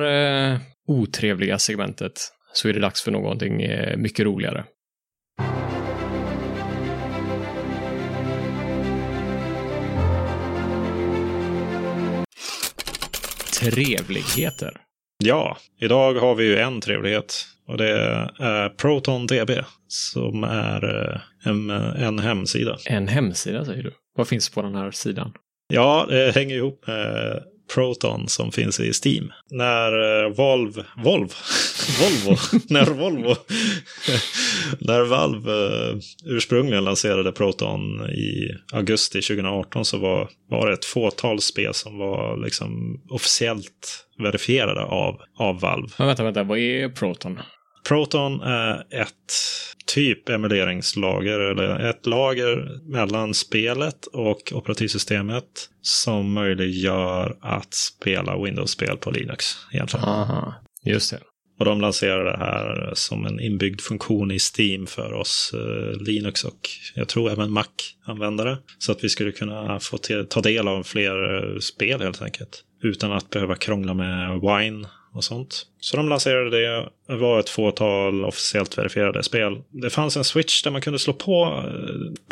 eh, 0.53 0.59
otrevliga 0.87 1.59
segmentet 1.59 2.21
så 2.53 2.67
är 2.67 2.73
det 2.73 2.79
dags 2.79 3.01
för 3.01 3.11
någonting 3.11 3.61
eh, 3.61 3.97
mycket 3.97 4.25
roligare. 4.25 4.63
Trevligheter. 13.59 14.84
Ja, 15.25 15.57
idag 15.79 16.13
har 16.13 16.35
vi 16.35 16.43
ju 16.43 16.57
en 16.57 16.81
trevlighet 16.81 17.45
och 17.67 17.77
det 17.77 17.89
är 18.39 18.69
ProtonDB 18.69 19.51
som 19.87 20.43
är 20.43 21.11
eh, 21.13 21.49
en, 21.49 21.69
en 21.69 22.19
hemsida. 22.19 22.77
En 22.85 23.07
hemsida 23.07 23.65
säger 23.65 23.83
du? 23.83 23.91
Vad 24.17 24.27
finns 24.27 24.49
på 24.49 24.61
den 24.61 24.75
här 24.75 24.91
sidan? 24.91 25.33
Ja, 25.73 26.05
det 26.09 26.35
hänger 26.35 26.55
ihop 26.55 26.87
med 26.87 27.43
Proton 27.73 28.27
som 28.27 28.51
finns 28.51 28.79
i 28.79 28.93
Steam. 28.93 29.31
När 29.51 30.23
eh, 30.23 30.29
Valve, 30.29 30.83
Volvo, 31.03 31.33
Volvo, 31.99 32.37
när 32.69 32.85
Volvo, 32.85 33.35
när 34.79 35.01
Valve 35.01 35.51
eh, 35.51 35.97
ursprungligen 36.25 36.83
lanserade 36.83 37.31
Proton 37.31 38.09
i 38.09 38.51
augusti 38.73 39.21
2018 39.21 39.85
så 39.85 39.97
var, 39.97 40.29
var 40.49 40.67
det 40.67 40.73
ett 40.73 40.85
fåtal 40.85 41.41
spel 41.41 41.73
som 41.73 41.97
var 41.97 42.37
liksom 42.37 43.01
officiellt 43.09 44.05
verifierade 44.17 44.81
av, 44.83 45.21
av 45.37 45.59
Valve. 45.59 45.89
Men 45.97 46.07
vänta, 46.07 46.23
vänta, 46.23 46.43
vad 46.43 46.57
är 46.57 46.89
Proton? 46.89 47.39
Proton 47.87 48.41
är 48.41 48.75
ett 48.89 49.33
typ 49.85 50.29
emuleringslager, 50.29 51.39
eller 51.39 51.89
ett 51.89 52.05
lager 52.05 52.79
mellan 52.91 53.33
spelet 53.33 54.05
och 54.05 54.51
operativsystemet 54.55 55.43
som 55.81 56.33
möjliggör 56.33 57.37
att 57.41 57.73
spela 57.73 58.43
Windows-spel 58.43 58.97
på 58.97 59.11
Linux. 59.11 59.45
Egentligen. 59.73 60.05
Aha, 60.05 60.53
just 60.83 61.11
det. 61.11 61.19
Och 61.59 61.65
de 61.65 61.81
lanserade 61.81 62.31
det 62.31 62.37
här 62.37 62.91
som 62.93 63.25
en 63.25 63.39
inbyggd 63.39 63.81
funktion 63.81 64.31
i 64.31 64.39
Steam 64.39 64.87
för 64.87 65.13
oss 65.13 65.53
eh, 65.53 66.01
Linux 66.01 66.43
och 66.43 66.69
jag 66.95 67.07
tror 67.07 67.31
även 67.31 67.51
Mac-användare. 67.51 68.57
Så 68.77 68.91
att 68.91 69.03
vi 69.03 69.09
skulle 69.09 69.31
kunna 69.31 69.79
få 69.79 69.97
ta 70.29 70.41
del 70.41 70.67
av 70.67 70.83
fler 70.83 71.35
eh, 71.35 71.59
spel 71.59 72.01
helt 72.01 72.21
enkelt. 72.21 72.63
Utan 72.83 73.11
att 73.11 73.29
behöva 73.29 73.55
krångla 73.55 73.93
med 73.93 74.41
Wine 74.41 74.87
och 75.15 75.23
sånt. 75.23 75.65
Så 75.79 75.97
de 75.97 76.09
lanserade 76.09 76.49
det. 76.49 76.89
Det 77.07 77.15
var 77.15 77.39
ett 77.39 77.49
fåtal 77.49 78.25
officiellt 78.25 78.77
verifierade 78.77 79.23
spel. 79.23 79.61
Det 79.71 79.89
fanns 79.89 80.17
en 80.17 80.23
switch 80.23 80.63
där 80.63 80.71
man 80.71 80.81
kunde 80.81 80.99
slå 80.99 81.13
på 81.13 81.63
eh, 81.67 81.73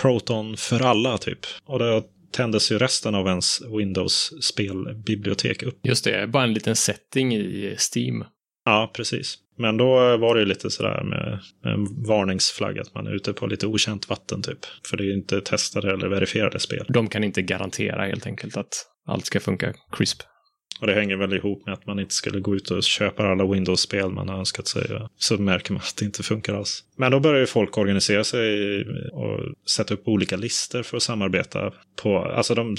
Proton 0.01 0.57
för 0.57 0.81
alla 0.81 1.17
typ. 1.17 1.39
Och 1.65 1.79
då 1.79 2.03
tändes 2.31 2.71
ju 2.71 2.77
resten 2.77 3.15
av 3.15 3.27
ens 3.27 3.61
Windows-spelbibliotek 3.61 5.63
upp. 5.63 5.79
Just 5.83 6.05
det, 6.05 6.27
bara 6.27 6.43
en 6.43 6.53
liten 6.53 6.75
setting 6.75 7.35
i 7.35 7.75
Steam. 7.93 8.23
Ja, 8.65 8.91
precis. 8.95 9.37
Men 9.57 9.77
då 9.77 10.17
var 10.17 10.35
det 10.35 10.41
ju 10.41 10.47
lite 10.47 10.69
sådär 10.69 11.03
med 11.03 11.39
en 11.73 12.03
varningsflagg 12.03 12.79
att 12.79 12.95
man 12.95 13.07
är 13.07 13.11
ute 13.11 13.33
på 13.33 13.47
lite 13.47 13.67
okänt 13.67 14.09
vatten 14.09 14.41
typ. 14.41 14.59
För 14.89 14.97
det 14.97 15.03
är 15.03 15.05
ju 15.05 15.13
inte 15.13 15.41
testade 15.41 15.93
eller 15.93 16.07
verifierade 16.07 16.59
spel. 16.59 16.85
De 16.89 17.09
kan 17.09 17.23
inte 17.23 17.41
garantera 17.41 18.05
helt 18.05 18.27
enkelt 18.27 18.57
att 18.57 18.85
allt 19.07 19.25
ska 19.25 19.39
funka 19.39 19.73
crisp. 19.91 20.21
Och 20.83 20.87
det 20.87 20.93
hänger 20.93 21.15
väl 21.15 21.33
ihop 21.33 21.65
med 21.65 21.73
att 21.73 21.85
man 21.85 21.99
inte 21.99 22.13
skulle 22.13 22.39
gå 22.39 22.55
ut 22.55 22.71
och 22.71 22.83
köpa 22.83 23.23
alla 23.23 23.45
Windows-spel 23.45 24.09
man 24.09 24.29
har 24.29 24.39
önskat 24.39 24.67
sig. 24.67 24.83
Så 25.17 25.37
märker 25.37 25.73
man 25.73 25.81
att 25.81 25.97
det 25.97 26.05
inte 26.05 26.23
funkar 26.23 26.53
alls. 26.53 26.83
Men 26.95 27.11
då 27.11 27.19
börjar 27.19 27.39
ju 27.39 27.45
folk 27.45 27.77
organisera 27.77 28.23
sig 28.23 28.81
och 29.11 29.39
sätta 29.69 29.93
upp 29.93 30.07
olika 30.07 30.35
listor 30.35 30.83
för 30.83 30.97
att 30.97 31.03
samarbeta. 31.03 31.73
På, 31.95 32.17
alltså 32.17 32.55
de, 32.55 32.77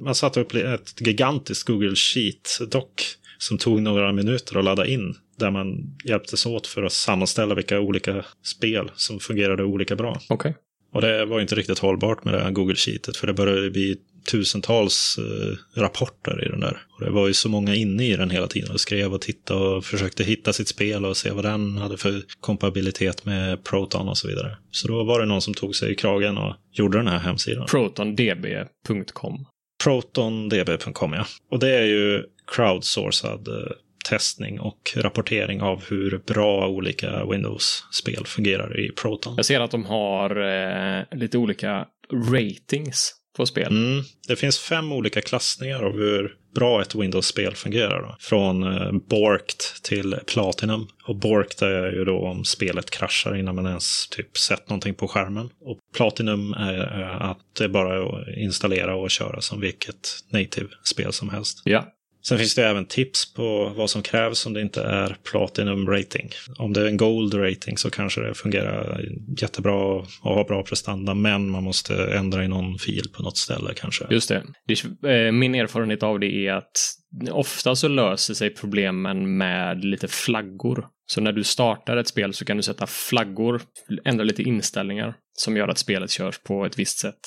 man 0.00 0.14
satte 0.14 0.40
upp 0.40 0.54
ett 0.54 1.00
gigantiskt 1.00 1.66
Google 1.66 1.94
Sheet-dock 1.94 3.02
som 3.38 3.58
tog 3.58 3.82
några 3.82 4.12
minuter 4.12 4.58
att 4.58 4.64
ladda 4.64 4.86
in. 4.86 5.14
Där 5.38 5.50
man 5.50 5.96
hjälptes 6.04 6.46
åt 6.46 6.66
för 6.66 6.82
att 6.82 6.92
sammanställa 6.92 7.54
vilka 7.54 7.80
olika 7.80 8.24
spel 8.42 8.90
som 8.94 9.20
fungerade 9.20 9.64
olika 9.64 9.96
bra. 9.96 10.20
Okay. 10.28 10.52
Och 10.92 11.00
det 11.00 11.24
var 11.24 11.40
inte 11.40 11.54
riktigt 11.54 11.78
hållbart 11.78 12.24
med 12.24 12.34
det 12.34 12.40
här 12.40 12.50
Google 12.50 12.76
Sheetet 12.76 13.16
för 13.16 13.26
det 13.26 13.32
började 13.32 13.70
bli 13.70 13.96
tusentals 14.30 15.18
eh, 15.18 15.80
rapporter 15.80 16.44
i 16.46 16.48
den 16.48 16.60
där. 16.60 16.82
Och 16.98 17.04
det 17.04 17.10
var 17.10 17.28
ju 17.28 17.34
så 17.34 17.48
många 17.48 17.74
inne 17.74 18.04
i 18.04 18.16
den 18.16 18.30
hela 18.30 18.46
tiden 18.46 18.70
och 18.70 18.80
skrev 18.80 19.14
och 19.14 19.20
tittade 19.20 19.60
och 19.60 19.84
försökte 19.84 20.24
hitta 20.24 20.52
sitt 20.52 20.68
spel 20.68 21.04
och 21.04 21.16
se 21.16 21.30
vad 21.30 21.44
den 21.44 21.76
hade 21.76 21.96
för 21.96 22.22
kompabilitet 22.40 23.24
med 23.24 23.64
Proton 23.64 24.08
och 24.08 24.18
så 24.18 24.28
vidare. 24.28 24.56
Så 24.70 24.88
då 24.88 25.04
var 25.04 25.20
det 25.20 25.26
någon 25.26 25.42
som 25.42 25.54
tog 25.54 25.76
sig 25.76 25.92
i 25.92 25.94
kragen 25.94 26.38
och 26.38 26.56
gjorde 26.72 26.98
den 26.98 27.08
här 27.08 27.18
hemsidan. 27.18 27.66
Protondb.com 27.66 29.46
Protondb.com 29.84 31.12
ja. 31.12 31.26
Och 31.50 31.58
det 31.58 31.78
är 31.78 31.84
ju 31.84 32.24
crowdsourcad 32.46 33.48
eh, 33.48 33.72
testning 34.08 34.60
och 34.60 34.92
rapportering 34.96 35.62
av 35.62 35.84
hur 35.88 36.22
bra 36.26 36.68
olika 36.68 37.26
Windows-spel 37.26 38.26
fungerar 38.26 38.80
i 38.80 38.90
Proton. 38.90 39.34
Jag 39.36 39.44
ser 39.44 39.60
att 39.60 39.70
de 39.70 39.84
har 39.84 40.30
eh, 40.30 41.04
lite 41.12 41.38
olika 41.38 41.86
ratings 42.32 43.19
på 43.40 43.46
spel. 43.46 43.72
Mm. 43.72 44.04
Det 44.28 44.36
finns 44.36 44.58
fem 44.58 44.92
olika 44.92 45.20
klassningar 45.20 45.82
av 45.82 45.92
hur 45.92 46.34
bra 46.54 46.82
ett 46.82 46.94
Windows-spel 46.94 47.54
fungerar. 47.54 48.02
Då. 48.02 48.16
Från 48.20 48.62
eh, 48.62 48.92
Borked 48.92 49.58
till 49.82 50.16
Platinum. 50.26 50.86
Och 51.06 51.16
Borked 51.16 51.68
är 51.68 51.92
ju 51.92 52.04
då 52.04 52.18
om 52.18 52.44
spelet 52.44 52.90
kraschar 52.90 53.36
innan 53.36 53.54
man 53.54 53.66
ens 53.66 54.08
typ 54.08 54.36
sett 54.36 54.68
någonting 54.68 54.94
på 54.94 55.08
skärmen. 55.08 55.50
Och 55.60 55.78
Platinum 55.96 56.52
är 56.52 57.00
eh, 57.00 57.22
att 57.30 57.38
det 57.58 57.68
bara 57.68 57.94
är 57.94 58.20
att 58.20 58.36
installera 58.36 58.94
och 58.94 59.10
köra 59.10 59.40
som 59.40 59.60
vilket 59.60 60.08
native-spel 60.32 61.12
som 61.12 61.30
helst. 61.30 61.62
Ja, 61.64 61.86
Sen 62.22 62.38
finns 62.38 62.54
det 62.54 62.66
även 62.66 62.86
tips 62.86 63.34
på 63.34 63.72
vad 63.76 63.90
som 63.90 64.02
krävs 64.02 64.46
om 64.46 64.52
det 64.52 64.60
inte 64.60 64.82
är 64.82 65.16
Platinum 65.30 65.88
rating. 65.88 66.30
Om 66.58 66.72
det 66.72 66.80
är 66.80 66.86
en 66.86 66.96
Gold 66.96 67.34
rating 67.34 67.78
så 67.78 67.90
kanske 67.90 68.20
det 68.20 68.34
fungerar 68.34 69.04
jättebra 69.40 69.74
och 69.74 70.06
har 70.22 70.44
bra 70.44 70.62
prestanda, 70.62 71.14
men 71.14 71.50
man 71.50 71.64
måste 71.64 72.04
ändra 72.04 72.44
i 72.44 72.48
någon 72.48 72.78
fil 72.78 73.04
på 73.12 73.22
något 73.22 73.36
ställe 73.36 73.74
kanske. 73.76 74.04
Just 74.10 74.28
det. 74.28 75.10
Eh, 75.10 75.32
min 75.32 75.54
erfarenhet 75.54 76.02
av 76.02 76.20
det 76.20 76.46
är 76.46 76.52
att 76.52 76.96
ofta 77.30 77.76
så 77.76 77.88
löser 77.88 78.34
sig 78.34 78.50
problemen 78.50 79.36
med 79.36 79.84
lite 79.84 80.08
flaggor. 80.08 80.86
Så 81.06 81.20
när 81.20 81.32
du 81.32 81.44
startar 81.44 81.96
ett 81.96 82.08
spel 82.08 82.34
så 82.34 82.44
kan 82.44 82.56
du 82.56 82.62
sätta 82.62 82.86
flaggor, 82.86 83.62
ändra 84.04 84.24
lite 84.24 84.42
inställningar 84.42 85.14
som 85.32 85.56
gör 85.56 85.68
att 85.68 85.78
spelet 85.78 86.10
körs 86.10 86.38
på 86.38 86.66
ett 86.66 86.78
visst 86.78 86.98
sätt. 86.98 87.20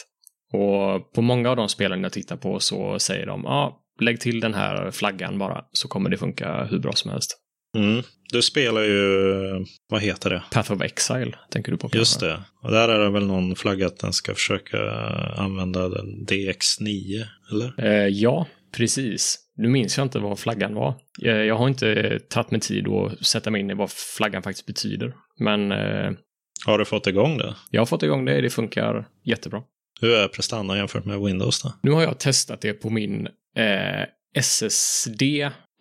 Och 0.53 1.13
på 1.13 1.21
många 1.21 1.49
av 1.49 1.55
de 1.55 1.69
spelen 1.69 2.03
jag 2.03 2.11
tittar 2.11 2.37
på 2.37 2.59
så 2.59 2.99
säger 2.99 3.25
de, 3.25 3.41
ja, 3.43 3.49
ah, 3.49 3.82
lägg 4.01 4.19
till 4.19 4.39
den 4.39 4.53
här 4.53 4.91
flaggan 4.91 5.37
bara 5.37 5.65
så 5.71 5.87
kommer 5.87 6.09
det 6.09 6.17
funka 6.17 6.63
hur 6.65 6.79
bra 6.79 6.93
som 6.93 7.11
helst. 7.11 7.39
Mm. 7.77 8.03
Du 8.31 8.41
spelar 8.41 8.81
ju, 8.81 9.65
vad 9.89 10.01
heter 10.01 10.29
det? 10.29 10.43
Path 10.51 10.71
of 10.71 10.81
Exile, 10.81 11.35
tänker 11.49 11.71
du 11.71 11.77
på? 11.77 11.81
Kanske? 11.81 11.97
Just 11.97 12.19
det. 12.19 12.43
Och 12.61 12.71
där 12.71 12.89
är 12.89 12.99
det 12.99 13.09
väl 13.09 13.25
någon 13.25 13.55
flagga 13.55 13.87
att 13.87 13.99
den 13.99 14.13
ska 14.13 14.33
försöka 14.33 14.91
använda 15.37 15.89
den 15.89 16.25
DX9, 16.27 17.25
eller? 17.51 17.85
Eh, 17.85 18.07
ja, 18.07 18.47
Precis. 18.73 19.39
Nu 19.55 19.67
minns 19.67 19.97
jag 19.97 20.05
inte 20.05 20.19
vad 20.19 20.39
flaggan 20.39 20.73
var. 20.75 20.95
Jag, 21.19 21.45
jag 21.45 21.55
har 21.55 21.67
inte 21.67 22.19
tagit 22.29 22.51
mig 22.51 22.59
tid 22.59 22.87
att 22.87 23.25
sätta 23.25 23.51
mig 23.51 23.61
in 23.61 23.69
i 23.69 23.73
vad 23.73 23.91
flaggan 23.91 24.43
faktiskt 24.43 24.65
betyder. 24.65 25.13
Men 25.39 25.71
eh, 25.71 26.11
Har 26.65 26.77
du 26.77 26.85
fått 26.85 27.07
igång 27.07 27.37
det? 27.37 27.55
jag 27.69 27.81
har 27.81 27.85
fått 27.85 28.03
igång 28.03 28.25
det. 28.25 28.41
Det 28.41 28.49
funkar 28.49 29.07
jättebra. 29.25 29.63
Hur 30.01 30.15
är 30.15 30.27
prestanda 30.27 30.77
jämfört 30.77 31.05
med 31.05 31.19
Windows 31.19 31.63
då? 31.63 31.73
Nu 31.81 31.91
har 31.91 32.01
jag 32.01 32.19
testat 32.19 32.61
det 32.61 32.73
på 32.73 32.89
min 32.89 33.27
eh, 33.57 34.05
SSD. 34.35 35.21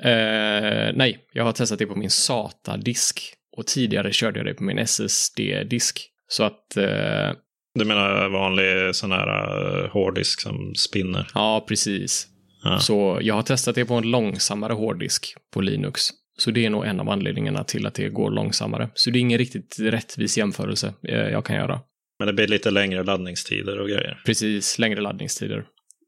Eh, 0.02 0.92
nej, 0.94 1.18
jag 1.32 1.44
har 1.44 1.52
testat 1.52 1.78
det 1.78 1.86
på 1.86 1.94
min 1.94 2.10
SATA-disk. 2.10 3.34
Och 3.56 3.66
tidigare 3.66 4.12
körde 4.12 4.38
jag 4.38 4.46
det 4.46 4.54
på 4.54 4.64
min 4.64 4.78
SSD-disk. 4.78 6.08
Så 6.28 6.44
att, 6.44 6.76
eh, 6.76 7.32
Du 7.78 7.84
menar 7.84 8.28
vanlig 8.28 8.94
sån 8.94 9.12
här 9.12 9.28
uh, 9.28 9.90
hårddisk 9.90 10.40
som 10.40 10.74
spinner? 10.74 11.26
ja, 11.34 11.64
precis. 11.68 12.28
Ja. 12.64 12.78
Så 12.78 13.18
jag 13.22 13.34
har 13.34 13.42
testat 13.42 13.74
det 13.74 13.84
på 13.84 13.94
en 13.94 14.10
långsammare 14.10 14.72
hårddisk 14.72 15.34
på 15.54 15.60
Linux. 15.60 16.00
Så 16.38 16.50
det 16.50 16.66
är 16.66 16.70
nog 16.70 16.86
en 16.86 17.00
av 17.00 17.08
anledningarna 17.08 17.64
till 17.64 17.86
att 17.86 17.94
det 17.94 18.08
går 18.08 18.30
långsammare. 18.30 18.90
Så 18.94 19.10
det 19.10 19.18
är 19.18 19.20
ingen 19.20 19.38
riktigt 19.38 19.76
rättvis 19.80 20.38
jämförelse 20.38 20.94
eh, 21.08 21.18
jag 21.18 21.44
kan 21.44 21.56
göra. 21.56 21.80
Men 22.18 22.26
det 22.26 22.32
blir 22.32 22.46
lite 22.46 22.70
längre 22.70 23.02
laddningstider 23.02 23.80
och 23.80 23.88
grejer. 23.88 24.22
Precis, 24.26 24.78
längre 24.78 25.00
laddningstider. 25.00 25.64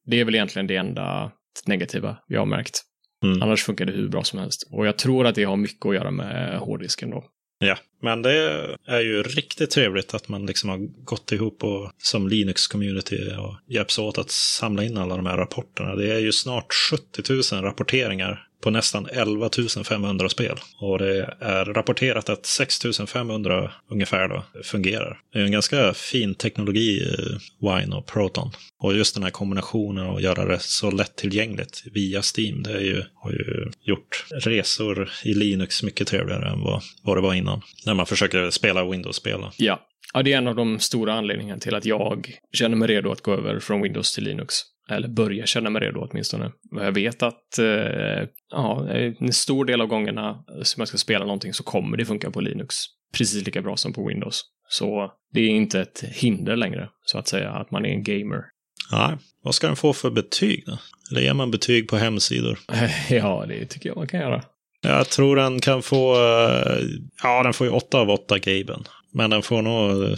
Det 0.07 0.20
är 0.20 0.24
väl 0.24 0.35
egentligen 0.35 0.66
det 0.66 0.77
enda 0.77 1.33
negativa 1.67 2.17
jag 2.27 2.40
har 2.40 2.47
märkt. 2.47 2.83
Mm. 3.25 3.43
Annars 3.43 3.64
funkar 3.64 3.85
det 3.85 3.93
hur 3.93 4.09
bra 4.09 4.25
som 4.25 4.38
helst. 4.38 4.69
Och 4.71 4.87
jag 4.87 4.99
tror 4.99 5.27
att 5.27 5.35
det 5.35 5.45
har 5.45 5.57
mycket 5.57 5.87
att 5.87 5.95
göra 5.95 6.11
med 6.11 6.59
hårddisken 6.59 7.11
då. 7.11 7.25
Ja, 7.59 7.79
men 8.03 8.23
det 8.23 8.67
är 8.87 9.01
ju 9.01 9.23
riktigt 9.23 9.71
trevligt 9.71 10.14
att 10.14 10.29
man 10.29 10.47
liksom 10.47 10.71
har 10.71 10.79
gått 11.05 11.33
ihop 11.33 11.64
och, 11.64 11.90
som 11.99 12.29
Linux-community 12.29 13.37
och 13.37 13.75
hjälps 13.75 13.99
åt 13.99 14.19
att 14.19 14.31
samla 14.31 14.85
in 14.85 14.97
alla 14.97 15.17
de 15.17 15.27
här 15.27 15.37
rapporterna. 15.37 15.95
Det 15.95 16.14
är 16.14 16.19
ju 16.19 16.33
snart 16.33 16.75
70 16.90 17.55
000 17.55 17.62
rapporteringar 17.62 18.47
på 18.64 18.70
nästan 18.70 19.09
11 19.12 19.50
500 19.85 20.29
spel. 20.29 20.57
Och 20.79 20.98
det 20.98 21.37
är 21.40 21.64
rapporterat 21.64 22.29
att 22.29 22.46
6 22.46 22.79
500 23.07 23.72
ungefär 23.90 24.29
då 24.29 24.44
fungerar. 24.62 25.20
Det 25.33 25.38
är 25.38 25.42
en 25.42 25.53
ganska 25.53 25.94
fin 25.94 26.35
teknologi, 26.35 27.03
eh, 27.03 27.37
Wine 27.61 27.96
och 27.96 28.07
Proton. 28.07 28.50
Och 28.83 28.94
just 28.94 29.14
den 29.14 29.24
här 29.24 29.31
kombinationen 29.31 30.07
och 30.07 30.20
göra 30.20 30.44
det 30.44 30.59
så 30.62 30.90
lättillgängligt 30.90 31.83
via 31.92 32.22
Steam, 32.37 32.62
det 32.62 32.72
är 32.72 32.81
ju, 32.81 33.03
har 33.14 33.31
ju 33.31 33.70
gjort 33.83 34.24
resor 34.31 35.11
i 35.24 35.35
Linux 35.35 35.83
mycket 35.83 36.09
trevligare 36.09 36.48
än 36.48 36.61
vad, 36.61 36.83
vad 37.03 37.16
det 37.16 37.20
var 37.20 37.35
innan. 37.35 37.61
När 37.87 37.94
man 37.94 38.07
försöker 38.07 38.50
spela 38.50 38.85
Windows-spel. 38.85 39.40
Ja. 39.57 39.81
ja, 40.14 40.22
det 40.22 40.33
är 40.33 40.38
en 40.38 40.48
av 40.48 40.55
de 40.55 40.79
stora 40.79 41.14
anledningarna 41.14 41.61
till 41.61 41.74
att 41.74 41.85
jag 41.85 42.38
känner 42.53 42.77
mig 42.77 42.88
redo 42.88 43.12
att 43.12 43.20
gå 43.20 43.33
över 43.33 43.61
från 43.61 43.83
Windows 43.83 44.14
till 44.14 44.24
Linux. 44.24 44.74
Eller 44.90 45.09
börja 45.09 45.47
känna 45.47 45.70
mig 45.70 45.83
redo 45.83 46.09
åtminstone. 46.11 46.53
Och 46.77 46.85
Jag 46.85 46.92
vet 46.92 47.23
att 47.23 47.59
eh, 47.59 48.29
ja, 48.51 48.88
en 48.90 49.33
stor 49.33 49.64
del 49.64 49.81
av 49.81 49.87
gångerna 49.87 50.44
som 50.62 50.81
jag 50.81 50.88
ska 50.88 50.99
spela 50.99 51.25
någonting 51.25 51.53
så 51.53 51.62
kommer 51.62 51.97
det 51.97 52.05
funka 52.05 52.31
på 52.31 52.40
Linux. 52.40 52.77
Precis 53.18 53.47
lika 53.47 53.62
bra 53.62 53.77
som 53.77 53.92
på 53.92 54.07
Windows. 54.09 54.42
Så 54.68 55.12
det 55.33 55.40
är 55.40 55.49
inte 55.49 55.81
ett 55.81 56.05
hinder 56.12 56.57
längre, 56.57 56.88
så 57.05 57.18
att 57.18 57.29
säga, 57.29 57.51
att 57.51 57.70
man 57.70 57.85
är 57.85 57.88
en 57.88 58.03
gamer. 58.03 58.44
Ja, 58.90 59.18
vad 59.42 59.55
ska 59.55 59.66
den 59.66 59.77
få 59.77 59.92
för 59.92 60.11
betyg 60.11 60.62
då? 60.66 60.79
Eller 61.11 61.20
ger 61.20 61.35
man 61.35 61.51
betyg 61.51 61.88
på 61.88 61.97
hemsidor? 61.97 62.59
Ja, 63.11 63.44
det 63.49 63.66
tycker 63.66 63.88
jag 63.88 63.97
man 63.97 64.07
kan 64.07 64.20
göra. 64.20 64.44
Jag 64.83 65.09
tror 65.09 65.37
den 65.37 65.61
kan 65.61 65.83
få, 65.83 66.14
eh, 66.14 66.79
ja 67.23 67.42
den 67.42 67.53
får 67.53 67.66
ju 67.66 67.73
8 67.73 67.99
av 67.99 68.11
8 68.11 68.38
Gaben. 68.38 68.85
Men 69.16 69.31
den 69.31 69.42
får 69.42 69.62
nog 69.62 70.16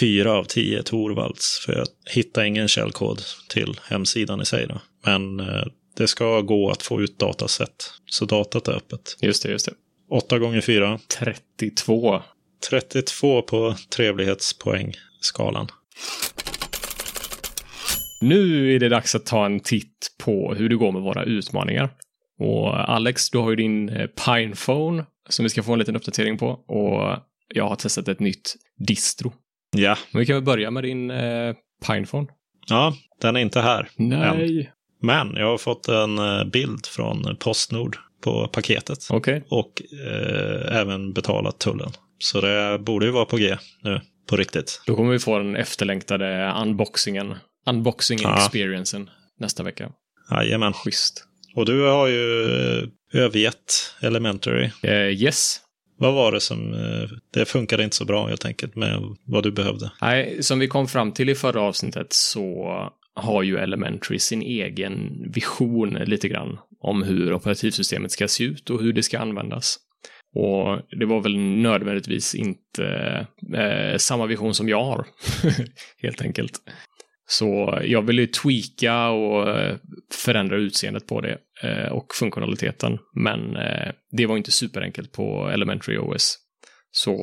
4 0.00 0.32
av 0.32 0.44
10 0.44 0.82
Torvalds. 0.82 1.58
För 1.66 1.72
jag 1.72 1.86
hittar 2.10 2.44
ingen 2.44 2.68
källkod 2.68 3.22
till 3.48 3.80
hemsidan 3.84 4.40
i 4.40 4.44
sig. 4.44 4.66
Då. 4.66 4.80
Men 5.04 5.40
eh, 5.40 5.64
det 5.96 6.08
ska 6.08 6.40
gå 6.40 6.70
att 6.70 6.82
få 6.82 7.00
ut 7.00 7.18
dataset. 7.18 7.92
Så 8.06 8.24
datat 8.24 8.68
är 8.68 8.72
öppet. 8.72 9.16
Just 9.20 9.42
det, 9.42 9.50
just 9.50 9.66
det. 9.66 9.72
8 10.10 10.38
gånger 10.38 10.60
4. 10.60 10.98
32. 11.18 12.22
32 12.70 13.42
på 13.42 13.74
trevlighetspoängskalan. 13.96 15.68
Nu 18.20 18.74
är 18.74 18.78
det 18.78 18.88
dags 18.88 19.14
att 19.14 19.26
ta 19.26 19.46
en 19.46 19.60
titt 19.60 20.14
på 20.24 20.54
hur 20.54 20.68
det 20.68 20.76
går 20.76 20.92
med 20.92 21.02
våra 21.02 21.24
utmaningar. 21.24 21.90
Och 22.38 22.90
Alex, 22.90 23.30
du 23.30 23.38
har 23.38 23.50
ju 23.50 23.56
din 23.56 23.88
eh, 23.88 24.06
Pinephone 24.06 25.04
som 25.28 25.42
vi 25.42 25.48
ska 25.48 25.62
få 25.62 25.72
en 25.72 25.78
liten 25.78 25.96
uppdatering 25.96 26.38
på. 26.38 26.48
Och 26.48 27.18
jag 27.54 27.68
har 27.68 27.76
testat 27.76 28.08
ett 28.08 28.20
nytt 28.20 28.54
distro. 28.86 29.32
Ja. 29.76 29.96
Men 30.12 30.20
vi 30.20 30.26
kan 30.26 30.36
väl 30.36 30.44
börja 30.44 30.70
med 30.70 30.84
din 30.84 31.10
eh, 31.10 31.54
Pinephone. 31.86 32.26
ja, 32.68 32.94
den 33.20 33.36
är 33.36 33.40
inte 33.40 33.60
här. 33.60 33.88
Nej. 33.96 34.72
Men 35.02 35.34
jag 35.36 35.46
har 35.46 35.58
fått 35.58 35.88
en 35.88 36.18
eh, 36.18 36.44
bild 36.44 36.86
från 36.86 37.36
Postnord 37.40 37.96
på 38.24 38.48
paketet. 38.48 38.98
Okej. 39.10 39.44
och 39.48 39.82
eh, 40.06 40.76
även 40.76 41.12
betalat 41.12 41.58
tullen. 41.58 41.90
Så 42.18 42.40
det 42.40 42.78
borde 42.78 43.06
ju 43.06 43.12
vara 43.12 43.24
på 43.24 43.36
G 43.36 43.56
nu, 43.82 44.00
på 44.28 44.36
riktigt. 44.36 44.82
Då 44.86 44.96
kommer 44.96 45.12
vi 45.12 45.18
få 45.18 45.38
den 45.38 45.56
efterlängtade 45.56 46.52
unboxingen. 46.62 47.34
Unboxing 47.66 48.18
Ja. 48.22 48.36
experiencen 48.36 49.10
nästa 49.40 49.62
vecka. 49.62 49.90
Jajamän. 50.30 50.72
Schysst. 50.72 51.24
Och 51.56 51.66
du 51.66 51.82
har 51.82 52.06
ju 52.06 52.42
eh, 52.44 52.88
övergett 53.12 53.94
Elementary. 54.00 54.70
Eh, 54.82 54.92
yes. 55.22 55.60
Vad 55.98 56.14
var 56.14 56.32
det 56.32 56.40
som... 56.40 56.74
Eh, 56.74 57.08
det 57.30 57.44
funkade 57.44 57.84
inte 57.84 57.96
så 57.96 58.04
bra 58.04 58.26
helt 58.26 58.44
enkelt 58.44 58.76
med 58.76 59.02
vad 59.24 59.42
du 59.42 59.52
behövde. 59.52 59.90
Nej, 60.00 60.42
som 60.42 60.58
vi 60.58 60.68
kom 60.68 60.88
fram 60.88 61.12
till 61.12 61.28
i 61.28 61.34
förra 61.34 61.60
avsnittet 61.60 62.12
så 62.12 62.66
har 63.14 63.42
ju 63.42 63.58
Elementary 63.58 64.18
sin 64.18 64.42
egen 64.42 65.22
vision 65.32 65.90
lite 65.90 66.28
grann 66.28 66.58
om 66.80 67.02
hur 67.02 67.32
operativsystemet 67.32 68.10
ska 68.10 68.28
se 68.28 68.44
ut 68.44 68.70
och 68.70 68.82
hur 68.82 68.92
det 68.92 69.02
ska 69.02 69.18
användas. 69.18 69.78
Och 70.34 70.98
det 70.98 71.06
var 71.06 71.20
väl 71.20 71.38
nödvändigtvis 71.38 72.34
inte 72.34 72.86
eh, 73.54 73.96
samma 73.96 74.26
vision 74.26 74.54
som 74.54 74.68
jag 74.68 74.84
har, 74.84 75.06
helt 76.02 76.22
enkelt. 76.22 76.52
Så 77.30 77.78
jag 77.84 78.02
ville 78.02 78.22
ju 78.22 78.28
tweaka 78.28 79.08
och 79.08 79.50
eh, 79.58 79.76
förändra 80.14 80.56
utseendet 80.56 81.06
på 81.06 81.20
det 81.20 81.38
och 81.90 82.14
funktionaliteten. 82.14 82.98
Men 83.14 83.56
eh, 83.56 83.92
det 84.10 84.26
var 84.26 84.36
inte 84.36 84.50
superenkelt 84.50 85.12
på 85.12 85.48
Elementary 85.52 85.98
OS. 85.98 86.36
Så 86.90 87.16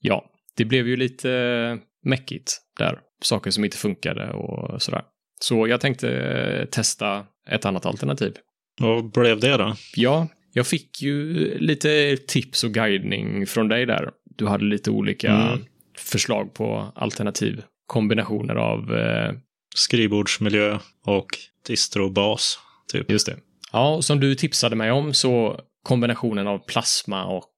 ja, 0.00 0.24
det 0.56 0.64
blev 0.64 0.88
ju 0.88 0.96
lite 0.96 1.30
eh, 1.32 1.76
mäckigt 2.10 2.52
där. 2.78 2.98
Saker 3.22 3.50
som 3.50 3.64
inte 3.64 3.76
funkade 3.76 4.30
och 4.32 4.82
sådär. 4.82 5.02
Så 5.40 5.68
jag 5.68 5.80
tänkte 5.80 6.10
eh, 6.10 6.64
testa 6.64 7.26
ett 7.50 7.64
annat 7.64 7.86
alternativ. 7.86 8.34
Vad 8.80 9.10
blev 9.12 9.40
det 9.40 9.56
då? 9.56 9.74
Ja, 9.96 10.28
jag 10.52 10.66
fick 10.66 11.02
ju 11.02 11.34
lite 11.58 12.16
tips 12.16 12.64
och 12.64 12.70
guidning 12.72 13.46
från 13.46 13.68
dig 13.68 13.86
där. 13.86 14.10
Du 14.36 14.46
hade 14.46 14.64
lite 14.64 14.90
olika 14.90 15.32
Mm. 15.32 15.64
förslag 15.98 16.54
på 16.54 16.92
alternativ. 16.94 17.62
Kombinationer 17.86 18.54
av, 18.54 18.94
eh, 18.96 19.32
Skrivbordsmiljö 19.76 20.78
och 21.06 21.26
distrobas, 21.66 22.58
typ. 22.92 23.10
just 23.10 23.26
det. 23.26 23.36
Ja, 23.74 24.02
som 24.02 24.20
du 24.20 24.34
tipsade 24.34 24.76
mig 24.76 24.90
om 24.90 25.14
så 25.14 25.60
kombinationen 25.82 26.46
av 26.46 26.58
Plasma 26.58 27.24
och 27.24 27.50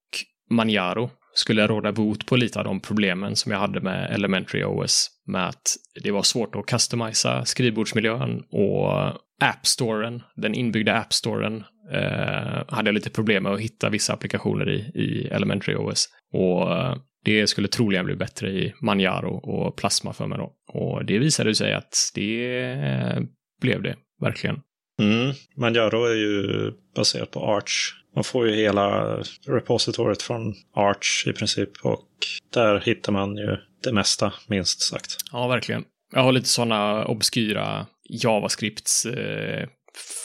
Manjaro 0.50 1.10
skulle 1.34 1.66
råda 1.66 1.92
bot 1.92 2.26
på 2.26 2.36
lite 2.36 2.58
av 2.58 2.64
de 2.64 2.80
problemen 2.80 3.36
som 3.36 3.52
jag 3.52 3.58
hade 3.58 3.80
med 3.80 4.14
Elementary 4.14 4.64
OS. 4.64 5.10
Med 5.26 5.48
att 5.48 5.76
det 6.02 6.10
var 6.10 6.22
svårt 6.22 6.56
att 6.56 6.66
customisa 6.66 7.44
skrivbordsmiljön 7.44 8.42
och 8.50 9.12
appstoren, 9.40 10.22
den 10.36 10.54
inbyggda 10.54 10.94
appstoren, 10.94 11.64
eh, 11.92 12.64
hade 12.68 12.88
jag 12.88 12.94
lite 12.94 13.10
problem 13.10 13.42
med 13.42 13.52
att 13.52 13.60
hitta 13.60 13.88
vissa 13.88 14.12
applikationer 14.12 14.70
i, 14.70 14.78
i 14.78 15.26
Elementary 15.26 15.74
OS. 15.76 16.08
Och 16.32 16.76
eh, 16.76 16.96
det 17.24 17.46
skulle 17.46 17.68
troligen 17.68 18.04
bli 18.04 18.16
bättre 18.16 18.50
i 18.50 18.74
Manjaro 18.80 19.34
och 19.34 19.76
Plasma 19.76 20.12
för 20.12 20.26
mig 20.26 20.38
då. 20.38 20.52
Och 20.68 21.04
det 21.04 21.18
visade 21.18 21.54
sig 21.54 21.74
att 21.74 21.94
det 22.14 22.62
eh, 22.72 23.20
blev 23.60 23.82
det, 23.82 23.96
verkligen. 24.20 24.60
Mm. 25.02 25.34
Manjaro 25.56 26.04
är 26.04 26.14
ju 26.14 26.72
baserat 26.94 27.30
på 27.30 27.56
Arch. 27.56 27.94
Man 28.14 28.24
får 28.24 28.48
ju 28.48 28.54
hela 28.54 29.16
repositoriet 29.46 30.22
från 30.22 30.54
Arch 30.74 31.26
i 31.26 31.32
princip. 31.32 31.70
Och 31.82 32.08
där 32.54 32.80
hittar 32.80 33.12
man 33.12 33.36
ju 33.36 33.56
det 33.82 33.92
mesta, 33.92 34.32
minst 34.48 34.82
sagt. 34.82 35.16
Ja, 35.32 35.48
verkligen. 35.48 35.84
Jag 36.12 36.22
har 36.22 36.32
lite 36.32 36.48
sådana 36.48 37.04
obskyra 37.04 37.86
JavaScripts 38.08 39.06
eh, 39.06 39.68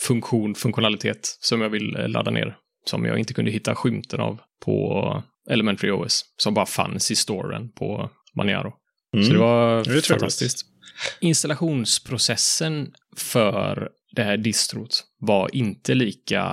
funktion, 0.08 0.56
funktionalitet 0.56 1.38
som 1.40 1.62
jag 1.62 1.70
vill 1.70 1.96
eh, 1.96 2.08
ladda 2.08 2.32
ner. 2.32 2.58
Som 2.86 3.06
jag 3.06 3.20
inte 3.20 3.34
kunde 3.34 3.52
hitta 3.52 3.76
skymten 3.76 4.20
av 4.20 4.40
på 4.66 5.24
Elementary 5.50 5.92
OS. 5.92 6.26
Som 6.38 6.54
bara 6.54 6.66
fanns 6.66 7.12
i 7.12 7.16
storen 7.16 7.72
på 7.72 8.10
Manjaro. 8.36 8.74
Mm. 9.14 9.26
Så 9.26 9.34
det 9.34 9.40
var 9.40 9.84
Det 9.84 10.08
fantastiskt. 10.08 10.66
Installationsprocessen 11.20 12.92
för 13.18 13.90
det 14.16 14.24
här 14.24 14.38
distrot 14.38 15.04
var 15.20 15.56
inte 15.56 15.94
lika 15.94 16.46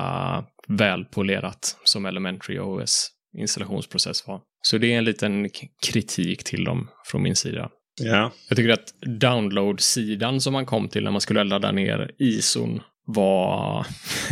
välpolerat 0.67 1.77
som 1.83 2.05
Elementary 2.05 2.59
OS 2.59 3.11
installationsprocess 3.37 4.27
var. 4.27 4.41
Så 4.61 4.77
det 4.77 4.93
är 4.93 4.97
en 4.97 5.05
liten 5.05 5.49
kritik 5.85 6.43
till 6.43 6.63
dem 6.63 6.87
från 7.05 7.23
min 7.23 7.35
sida. 7.35 7.69
Ja. 8.01 8.31
Jag 8.49 8.55
tycker 8.55 8.73
att 8.73 8.93
download-sidan 9.01 10.41
som 10.41 10.53
man 10.53 10.65
kom 10.65 10.89
till 10.89 11.03
när 11.03 11.11
man 11.11 11.21
skulle 11.21 11.43
ladda 11.43 11.71
ner 11.71 12.11
ISOn 12.17 12.81
var... 13.05 13.87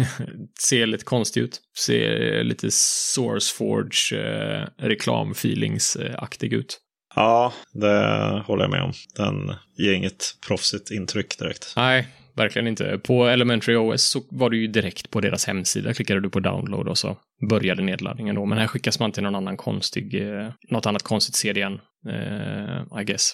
ser 0.68 0.86
lite 0.86 1.06
konstig 1.06 1.42
ut. 1.42 1.62
Ser 1.78 2.44
lite 2.44 2.68
Sourceforge 2.72 4.14
eh, 4.14 4.68
reklamfeelingsaktig 4.78 6.54
ut. 6.54 6.80
Ja, 7.16 7.54
det 7.74 8.44
håller 8.46 8.64
jag 8.64 8.72
med 8.72 8.84
om. 8.84 8.94
Den 9.16 9.56
ger 9.78 9.94
inget 9.94 10.36
proffsigt 10.48 10.92
intryck 10.92 11.40
direkt. 11.40 11.74
Nej, 11.76 12.08
verkligen 12.38 12.68
inte. 12.68 13.00
På 13.04 13.26
Elementary 13.26 13.76
OS 13.76 14.04
så 14.04 14.22
var 14.30 14.50
det 14.50 14.58
ju 14.58 14.68
direkt 14.68 15.12
på 15.12 15.22
deras 15.22 15.48
hemsida. 15.48 15.94
Klickade 15.94 16.22
du 16.22 16.30
på 16.30 16.40
download 16.40 16.88
och 16.88 16.98
så 16.98 17.18
började 17.50 17.84
nedladdningen 17.84 18.36
då. 18.36 18.46
Men 18.46 18.58
här 18.58 18.68
skickas 18.68 19.00
man 19.00 19.12
till 19.12 19.24
någon 19.24 19.36
annan 19.36 19.58
konstig, 19.58 20.22
eh, 20.22 20.50
något 20.70 20.86
annat 20.86 21.04
konstigt 21.04 21.36
CDN, 21.36 21.80
eh, 22.10 23.02
I 23.02 23.04
guess. 23.04 23.34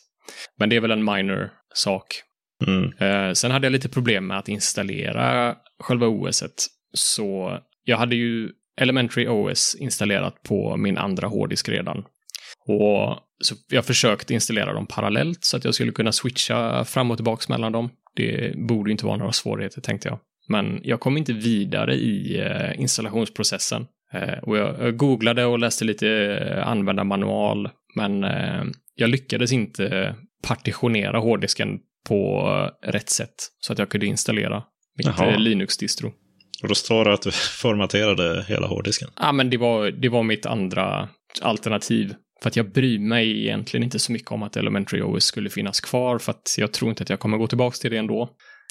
Men 0.59 0.69
det 0.69 0.75
är 0.75 0.81
väl 0.81 0.91
en 0.91 1.03
minor 1.03 1.51
sak. 1.73 2.05
Mm. 2.67 2.91
Eh, 2.97 3.33
sen 3.33 3.51
hade 3.51 3.65
jag 3.65 3.71
lite 3.71 3.89
problem 3.89 4.27
med 4.27 4.37
att 4.37 4.49
installera 4.49 5.55
själva 5.79 6.07
OSet. 6.07 6.67
Så 6.93 7.59
jag 7.83 7.97
hade 7.97 8.15
ju 8.15 8.49
Elementary 8.81 9.27
OS 9.27 9.75
installerat 9.79 10.43
på 10.43 10.77
min 10.77 10.97
andra 10.97 11.27
hårddisk 11.27 11.69
redan. 11.69 12.05
Och 12.67 13.19
så 13.43 13.55
jag 13.67 13.85
försökte 13.85 14.33
installera 14.33 14.73
dem 14.73 14.87
parallellt 14.87 15.43
så 15.43 15.57
att 15.57 15.65
jag 15.65 15.75
skulle 15.75 15.91
kunna 15.91 16.11
switcha 16.11 16.85
fram 16.85 17.11
och 17.11 17.17
tillbaka 17.17 17.53
mellan 17.53 17.71
dem. 17.71 17.89
Det 18.15 18.57
borde 18.57 18.91
inte 18.91 19.05
vara 19.05 19.17
några 19.17 19.31
svårigheter 19.31 19.81
tänkte 19.81 20.07
jag. 20.07 20.19
Men 20.47 20.79
jag 20.83 20.99
kom 20.99 21.17
inte 21.17 21.33
vidare 21.33 21.95
i 21.95 22.39
eh, 22.39 22.81
installationsprocessen. 22.81 23.85
Eh, 24.13 24.37
och 24.43 24.57
jag 24.57 24.97
googlade 24.97 25.45
och 25.45 25.59
läste 25.59 25.85
lite 25.85 26.09
eh, 26.09 26.67
användarmanual, 26.67 27.69
men 27.95 28.25
jag 28.95 29.09
lyckades 29.09 29.51
inte 29.51 30.15
partitionera 30.47 31.19
hårddisken 31.19 31.79
på 32.07 32.47
rätt 32.85 33.09
sätt 33.09 33.35
så 33.59 33.73
att 33.73 33.79
jag 33.79 33.89
kunde 33.89 34.05
installera 34.05 34.63
mitt 34.97 35.39
Linux-distro. 35.39 36.13
Och 36.61 36.69
då 36.69 36.75
står 36.75 37.05
det 37.05 37.13
att 37.13 37.21
du 37.21 37.31
formaterade 37.61 38.45
hela 38.47 38.67
hårddisken? 38.67 39.09
Ja, 39.19 39.31
men 39.31 39.49
det 39.49 39.57
var, 39.57 39.91
det 39.91 40.09
var 40.09 40.23
mitt 40.23 40.45
andra 40.45 41.09
alternativ. 41.41 42.13
För 42.43 42.49
att 42.49 42.55
jag 42.55 42.71
bryr 42.71 42.99
mig 42.99 43.41
egentligen 43.41 43.83
inte 43.83 43.99
så 43.99 44.11
mycket 44.11 44.31
om 44.31 44.43
att 44.43 44.57
Elementary 44.57 45.01
OS 45.01 45.23
skulle 45.23 45.49
finnas 45.49 45.81
kvar, 45.81 46.17
för 46.17 46.31
att 46.31 46.55
jag 46.57 46.73
tror 46.73 46.89
inte 46.89 47.03
att 47.03 47.09
jag 47.09 47.19
kommer 47.19 47.37
gå 47.37 47.47
tillbaka 47.47 47.75
till 47.75 47.91
det 47.91 47.97
ändå. 47.97 48.29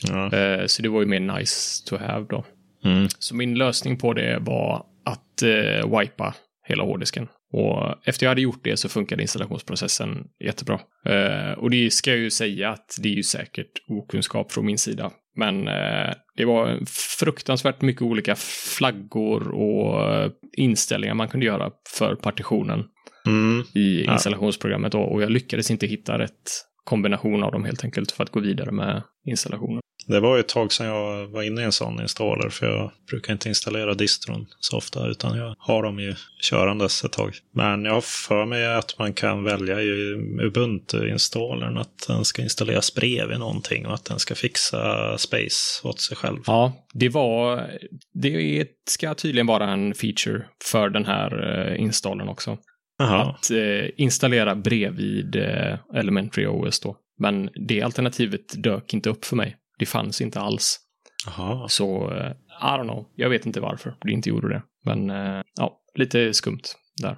Ja. 0.09 0.37
Eh, 0.37 0.67
så 0.67 0.83
det 0.83 0.89
var 0.89 1.01
ju 1.01 1.07
mer 1.07 1.21
nice 1.21 1.85
to 1.87 1.97
have 1.97 2.27
då. 2.31 2.45
Mm. 2.85 3.09
Så 3.19 3.37
min 3.37 3.55
lösning 3.55 3.99
på 3.99 4.13
det 4.13 4.39
var 4.41 4.87
att 5.05 5.43
eh, 5.43 5.99
wipa 5.99 6.35
hela 6.69 6.85
hårddisken. 6.85 7.29
Och 7.53 8.09
efter 8.09 8.27
jag 8.27 8.31
hade 8.31 8.41
gjort 8.41 8.65
det 8.65 8.77
så 8.77 8.89
funkade 8.89 9.23
installationsprocessen 9.23 10.25
jättebra. 10.45 10.81
Eh, 11.07 11.53
och 11.53 11.71
det 11.71 11.93
ska 11.93 12.11
jag 12.11 12.19
ju 12.19 12.31
säga 12.31 12.71
att 12.71 12.97
det 13.03 13.09
är 13.09 13.15
ju 13.15 13.23
säkert 13.23 13.73
okunskap 13.89 14.53
från 14.53 14.67
min 14.67 14.79
sida. 14.79 15.11
Men 15.37 15.69
eh, 15.69 16.15
det 16.37 16.45
var 16.45 16.79
fruktansvärt 17.19 17.81
mycket 17.83 18.03
olika 18.03 18.35
flaggor 18.79 19.49
och 19.49 20.15
eh, 20.15 20.31
inställningar 20.57 21.15
man 21.15 21.29
kunde 21.29 21.47
göra 21.47 21.71
för 21.99 22.15
partitionen 22.15 22.85
mm. 23.27 23.65
i 23.75 24.05
installationsprogrammet. 24.05 24.95
Och 24.95 25.23
jag 25.23 25.31
lyckades 25.31 25.71
inte 25.71 25.87
hitta 25.87 26.19
rätt 26.19 26.51
kombination 26.85 27.43
av 27.43 27.53
dem 27.53 27.65
helt 27.65 27.85
enkelt 27.85 28.13
för 28.13 28.25
att 28.25 28.31
gå 28.31 28.41
vidare 28.41 28.71
med 28.71 29.03
installationen. 29.27 29.83
Det 30.07 30.21
var 30.21 30.37
ju 30.37 30.41
ett 30.41 30.49
tag 30.49 30.73
sedan 30.73 30.87
jag 30.87 31.27
var 31.27 31.43
inne 31.43 31.61
i 31.61 31.65
en 31.65 31.73
sån 31.73 32.01
installer, 32.01 32.49
för 32.49 32.67
jag 32.67 32.91
brukar 33.11 33.33
inte 33.33 33.49
installera 33.49 33.95
distron 33.95 34.47
så 34.61 34.77
ofta, 34.77 35.07
utan 35.07 35.39
jag 35.39 35.55
har 35.59 35.83
dem 35.83 35.99
ju 35.99 36.15
körandes 36.41 37.05
ett 37.05 37.13
tag. 37.13 37.35
Men 37.55 37.85
jag 37.85 37.93
har 37.93 38.01
för 38.01 38.47
mig 38.47 38.75
att 38.75 38.99
man 38.99 39.13
kan 39.13 39.45
välja 39.45 39.83
i 39.83 40.15
Ubuntu-installern 40.41 41.79
att 41.79 42.07
den 42.09 42.25
ska 42.25 42.43
installeras 42.43 42.95
bredvid 42.95 43.39
någonting 43.39 43.87
och 43.87 43.95
att 43.95 44.05
den 44.05 44.19
ska 44.19 44.35
fixa 44.35 45.19
space 45.19 45.89
åt 45.89 46.01
sig 46.01 46.17
själv. 46.17 46.39
Ja, 46.47 46.73
det 46.93 47.09
var, 47.09 47.71
det 48.15 48.69
ska 48.91 49.15
tydligen 49.15 49.47
vara 49.47 49.71
en 49.71 49.95
feature 49.95 50.45
för 50.65 50.89
den 50.89 51.05
här 51.05 51.59
eh, 51.71 51.81
installern 51.81 52.29
också. 52.29 52.59
Aha. 53.03 53.23
Att 53.23 53.51
eh, 53.51 53.91
installera 53.97 54.55
bredvid 54.55 55.37
eh, 55.37 55.79
Elementary 55.95 56.47
OS 56.47 56.81
då. 56.81 56.97
Men 57.19 57.51
det 57.69 57.83
alternativet 57.83 58.63
dök 58.63 58.95
inte 58.95 59.11
upp 59.11 59.25
för 59.25 59.37
mig. 59.37 59.57
Det 59.79 59.87
fanns 59.87 60.21
inte 60.21 60.41
alls. 60.41 60.81
Aha. 61.27 61.69
Så, 61.69 62.11
uh, 62.11 62.31
I 62.63 62.65
don't 62.65 62.83
know. 62.83 63.07
Jag 63.17 63.31
vet 63.31 63.47
inte 63.47 63.61
varför 63.61 63.95
det 64.01 64.13
inte 64.13 64.29
gjorde 64.29 64.49
det. 64.49 64.63
Men 64.85 65.11
uh, 65.11 65.43
ja, 65.57 65.81
lite 65.95 66.35
skumt 66.35 66.63
där. 67.03 67.17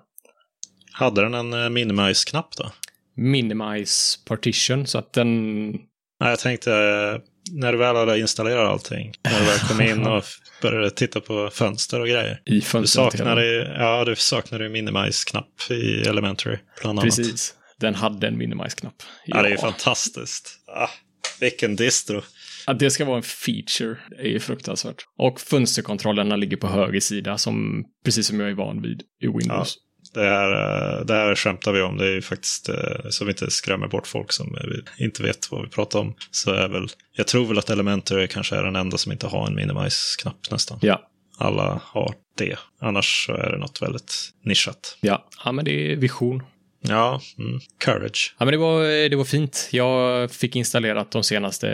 Hade 0.93 1.23
den 1.23 1.35
en 1.35 1.55
uh, 1.55 1.71
minimize-knapp 1.71 2.57
då? 2.57 2.71
Minimize 3.17 4.19
partition, 4.27 4.87
så 4.87 4.99
att 4.99 5.13
den... 5.13 5.71
Nej, 6.21 6.31
jag 6.31 6.39
tänkte 6.39 6.71
när 7.51 7.73
du 7.73 7.79
väl 7.79 7.97
hade 7.97 8.19
installerat 8.19 8.69
allting. 8.69 9.13
När 9.25 9.41
du 9.41 9.47
väl 9.47 9.59
kom 9.59 9.81
in 9.81 10.07
och 10.13 10.25
började 10.63 10.91
titta 10.91 11.21
på 11.21 11.51
fönster 11.53 12.01
och 12.01 12.07
grejer. 12.07 12.41
I 12.45 12.61
fönstret? 12.61 13.13
Du 13.13 13.19
saknade, 13.19 13.75
ja, 13.79 14.05
du 14.05 14.17
saknade 14.17 14.69
minimize-knapp 14.69 15.71
i 15.71 16.09
Elementary, 16.09 16.59
bland 16.81 16.99
annat. 16.99 17.17
Precis. 17.17 17.55
Den 17.81 17.95
hade 17.95 18.27
en 18.27 18.39
minimize-knapp. 18.39 19.03
Ja. 19.25 19.37
ja, 19.37 19.43
det 19.43 19.49
är 19.49 19.57
fantastiskt. 19.57 20.59
Ah, 20.67 20.91
vilken 21.41 21.77
distro. 21.77 22.23
Att 22.67 22.79
det 22.79 22.91
ska 22.91 23.05
vara 23.05 23.17
en 23.17 23.23
feature 23.23 23.97
är 24.19 24.29
ju 24.29 24.41
fruktansvärt. 24.41 25.07
Och 25.19 25.41
fönsterkontrollerna 25.41 26.37
ligger 26.37 26.57
på 26.57 26.67
höger 26.67 27.01
sida, 27.01 27.39
som, 27.39 27.85
precis 28.05 28.27
som 28.27 28.41
jag 28.41 28.51
är 28.51 28.55
van 28.55 28.83
vid 28.83 29.03
i 29.21 29.27
Windows. 29.27 29.49
Ja, 29.49 29.84
det, 30.15 30.25
här, 30.25 30.53
eh, 30.53 31.05
det 31.05 31.15
här 31.15 31.35
skämtar 31.35 31.73
vi 31.73 31.83
om. 31.83 31.97
Det 31.97 32.07
är 32.07 32.13
ju 32.13 32.23
faktiskt 32.23 32.69
eh, 32.69 32.75
så 33.11 33.25
vi 33.25 33.31
inte 33.31 33.51
skrämmer 33.51 33.89
bort 33.89 34.07
folk 34.07 34.33
som 34.33 34.57
inte 34.99 35.23
vet 35.23 35.51
vad 35.51 35.63
vi 35.63 35.69
pratar 35.69 35.99
om. 35.99 36.15
Så 36.31 36.51
är 36.51 36.69
väl, 36.69 36.89
jag 37.17 37.27
tror 37.27 37.47
väl 37.47 37.59
att 37.59 37.71
Elementor 37.71 38.27
kanske 38.27 38.57
är 38.57 38.63
den 38.63 38.77
enda 38.77 38.99
som 38.99 39.13
inte 39.13 39.27
har 39.27 39.47
en 39.47 39.55
minimize-knapp 39.55 40.51
nästan. 40.51 40.79
Ja. 40.83 41.01
Alla 41.39 41.81
har 41.85 42.15
det. 42.39 42.59
Annars 42.81 43.27
så 43.27 43.33
är 43.33 43.51
det 43.51 43.59
något 43.59 43.83
väldigt 43.83 44.15
nischat. 44.45 44.99
Ja, 45.01 45.29
ja 45.45 45.53
men 45.53 45.65
det 45.65 45.93
är 45.93 45.97
vision. 45.97 46.43
Ja, 46.89 47.21
mm. 47.39 47.61
courage. 47.85 48.35
Ja, 48.39 48.45
men 48.45 48.53
det 48.53 48.59
var, 48.59 49.09
det 49.09 49.17
var 49.17 49.25
fint. 49.25 49.69
Jag 49.73 50.31
fick 50.31 50.57
installerat 50.57 51.11
de 51.11 51.23
senaste 51.23 51.67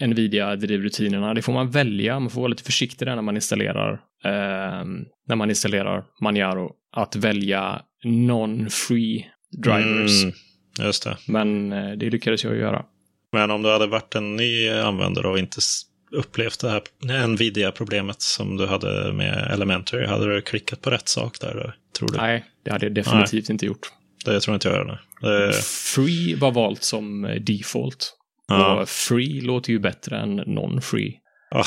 Nvidia-drivrutinerna. 0.00 1.34
Det 1.34 1.42
får 1.42 1.52
man 1.52 1.70
välja. 1.70 2.20
Man 2.20 2.30
får 2.30 2.40
vara 2.40 2.48
lite 2.48 2.62
försiktig 2.62 3.08
där 3.08 3.14
när 3.14 3.22
man 3.22 3.36
installerar, 3.36 3.92
eh, 4.24 4.84
när 5.28 5.36
man 5.36 5.50
installerar 5.50 6.04
Manjaro. 6.20 6.72
Att 6.96 7.16
välja 7.16 7.82
non-free 8.04 9.24
drivers. 9.50 10.22
Mm, 10.22 10.34
just 10.78 11.04
det. 11.04 11.16
Men 11.28 11.72
eh, 11.72 11.92
det 11.92 12.10
lyckades 12.10 12.44
jag 12.44 12.56
göra. 12.56 12.84
Men 13.32 13.50
om 13.50 13.62
du 13.62 13.72
hade 13.72 13.86
varit 13.86 14.14
en 14.14 14.36
ny 14.36 14.70
användare 14.70 15.28
och 15.28 15.38
inte 15.38 15.60
upplevt 16.12 16.60
det 16.60 16.70
här 16.70 17.26
Nvidia-problemet 17.26 18.22
som 18.22 18.56
du 18.56 18.66
hade 18.66 19.12
med 19.12 19.50
Elementary, 19.52 20.06
hade 20.06 20.34
du 20.34 20.42
klickat 20.42 20.80
på 20.80 20.90
rätt 20.90 21.08
sak 21.08 21.40
där? 21.40 21.76
Tror 21.98 22.08
du? 22.08 22.16
Nej, 22.16 22.44
det 22.64 22.70
hade 22.70 22.86
jag 22.86 22.94
definitivt 22.94 23.48
Nej. 23.48 23.54
inte 23.54 23.66
gjort. 23.66 23.92
Det 24.24 24.40
tror 24.40 24.54
inte 24.54 24.68
jag 24.68 24.76
gör. 24.76 25.00
Det... 25.20 25.52
Free 25.94 26.34
var 26.34 26.52
valt 26.52 26.82
som 26.82 27.24
eh, 27.24 27.40
default. 27.40 28.16
Ja. 28.48 28.80
Och 28.80 28.88
free 28.88 29.40
låter 29.40 29.72
ju 29.72 29.78
bättre 29.78 30.18
än 30.18 30.40
non-free. 30.40 31.12
Ja. 31.54 31.64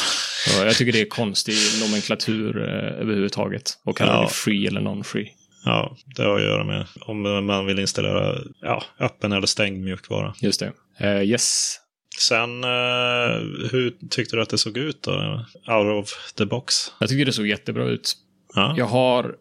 jag 0.66 0.76
tycker 0.76 0.92
det 0.92 1.02
är 1.02 1.06
konstig 1.06 1.56
nomenklatur 1.82 2.58
eh, 2.58 3.02
överhuvudtaget. 3.02 3.80
Och 3.86 3.98
kalla 3.98 4.14
ja. 4.14 4.22
det 4.22 4.30
free 4.30 4.68
eller 4.68 4.82
non-free. 4.82 5.28
Ja, 5.66 5.98
det 6.16 6.24
har 6.24 6.36
att 6.36 6.42
göra 6.42 6.64
med 6.64 6.86
om 7.02 7.46
man 7.46 7.66
vill 7.66 7.80
installera 7.80 8.38
ja, 8.62 8.84
öppen 9.00 9.32
eller 9.32 9.48
stängd 9.48 9.84
mjukvara. 9.84 10.34
Just 10.42 10.60
det. 10.60 10.72
Uh, 11.02 11.24
yes. 11.24 11.76
Sen, 12.20 12.64
uh, 12.64 13.70
hur 13.72 14.10
tyckte 14.10 14.36
du 14.36 14.42
att 14.42 14.50
det 14.50 14.58
såg 14.58 14.78
ut 14.78 15.04
då? 15.04 15.46
Out 15.68 16.04
of 16.04 16.34
the 16.38 16.46
box? 16.46 16.76
Jag 17.00 17.10
tycker 17.10 17.26
det 17.26 17.34
såg 17.34 17.48
jättebra 17.48 17.86
ut. 17.86 18.14
Ja. 18.56 18.74
Jag 18.78 18.86
har 18.86 19.36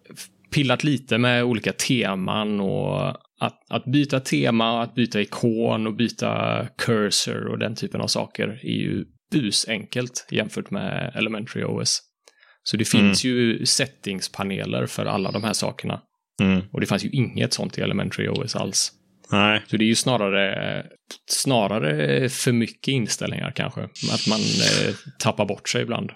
pillat 0.55 0.85
lite 0.85 1.19
med 1.19 1.45
olika 1.45 1.73
teman 1.73 2.61
och 2.61 3.09
att, 3.41 3.71
att 3.71 3.85
byta 3.85 4.21
tema, 4.21 4.83
att 4.83 4.95
byta 4.95 5.21
ikon 5.21 5.87
och 5.87 5.95
byta 5.95 6.63
cursor 6.79 7.47
och 7.47 7.59
den 7.59 7.75
typen 7.75 8.01
av 8.01 8.07
saker 8.07 8.61
är 8.63 8.77
ju 8.77 9.05
busenkelt 9.31 10.27
jämfört 10.31 10.71
med 10.71 11.12
Elementary 11.15 11.65
OS. 11.65 12.03
Så 12.62 12.77
det 12.77 12.85
finns 12.85 13.25
mm. 13.25 13.37
ju 13.37 13.67
settingspaneler 13.67 14.87
för 14.87 15.07
alla 15.07 15.31
de 15.31 15.45
här 15.45 15.53
sakerna. 15.53 16.01
Mm. 16.43 16.62
Och 16.73 16.81
det 16.81 16.87
fanns 16.87 17.05
ju 17.05 17.09
inget 17.09 17.53
sånt 17.53 17.79
i 17.79 17.81
Elementary 17.81 18.29
OS 18.29 18.57
alls. 18.57 18.93
Nej. 19.33 19.62
Så 19.67 19.77
det 19.77 19.85
är 19.85 19.87
ju 19.87 19.95
snarare, 19.95 20.87
snarare 21.31 22.29
för 22.29 22.53
mycket 22.53 22.89
inställningar 22.89 23.53
kanske. 23.57 23.81
Att 24.12 24.27
man 24.29 24.41
eh, 24.41 24.95
tappar 25.19 25.45
bort 25.45 25.69
sig 25.69 25.83
ibland. 25.83 26.11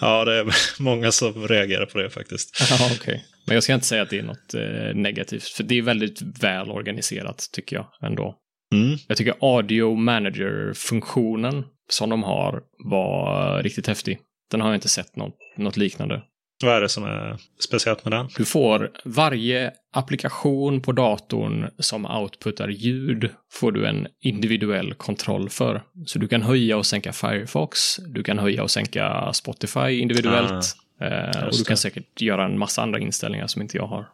Ja, 0.00 0.24
det 0.24 0.34
är 0.34 0.54
många 0.82 1.12
som 1.12 1.48
reagerar 1.48 1.86
på 1.86 1.98
det 1.98 2.10
faktiskt. 2.10 2.60
Ja, 2.78 2.90
okay. 2.94 3.20
Men 3.46 3.54
jag 3.54 3.62
ska 3.62 3.74
inte 3.74 3.86
säga 3.86 4.02
att 4.02 4.10
det 4.10 4.18
är 4.18 4.22
något 4.22 4.54
eh, 4.54 4.94
negativt, 4.94 5.44
för 5.44 5.64
det 5.64 5.78
är 5.78 5.82
väldigt 5.82 6.42
väl 6.42 6.70
organiserat 6.70 7.48
tycker 7.52 7.76
jag 7.76 7.86
ändå. 8.02 8.34
Mm. 8.74 8.98
Jag 9.08 9.16
tycker 9.16 9.34
audio 9.40 9.94
manager-funktionen 9.94 11.64
som 11.88 12.10
de 12.10 12.22
har 12.22 12.62
var 12.78 13.62
riktigt 13.62 13.86
häftig. 13.86 14.18
Den 14.50 14.60
har 14.60 14.68
jag 14.68 14.76
inte 14.76 14.88
sett 14.88 15.16
något, 15.16 15.34
något 15.56 15.76
liknande. 15.76 16.22
Vad 16.62 16.76
är 16.76 16.80
det 16.80 16.88
som 16.88 17.04
är 17.04 17.36
speciellt 17.64 18.04
med 18.04 18.12
den? 18.12 18.28
Du 18.36 18.44
får 18.44 18.90
varje 19.04 19.72
applikation 19.92 20.80
på 20.80 20.92
datorn 20.92 21.70
som 21.78 22.06
outputar 22.06 22.68
ljud 22.68 23.30
får 23.52 23.72
du 23.72 23.86
en 23.86 24.06
individuell 24.20 24.94
kontroll 24.94 25.48
för. 25.48 25.82
Så 26.06 26.18
du 26.18 26.28
kan 26.28 26.42
höja 26.42 26.76
och 26.76 26.86
sänka 26.86 27.12
Firefox, 27.12 27.96
du 27.96 28.22
kan 28.22 28.38
höja 28.38 28.62
och 28.62 28.70
sänka 28.70 29.32
Spotify 29.32 29.90
individuellt. 29.90 30.76
Eh, 31.00 31.44
och 31.44 31.52
du 31.58 31.64
kan 31.64 31.74
det. 31.74 31.76
säkert 31.76 32.20
göra 32.20 32.44
en 32.44 32.58
massa 32.58 32.82
andra 32.82 32.98
inställningar 32.98 33.46
som 33.46 33.62
inte 33.62 33.76
jag 33.76 33.86
har. 33.86 34.08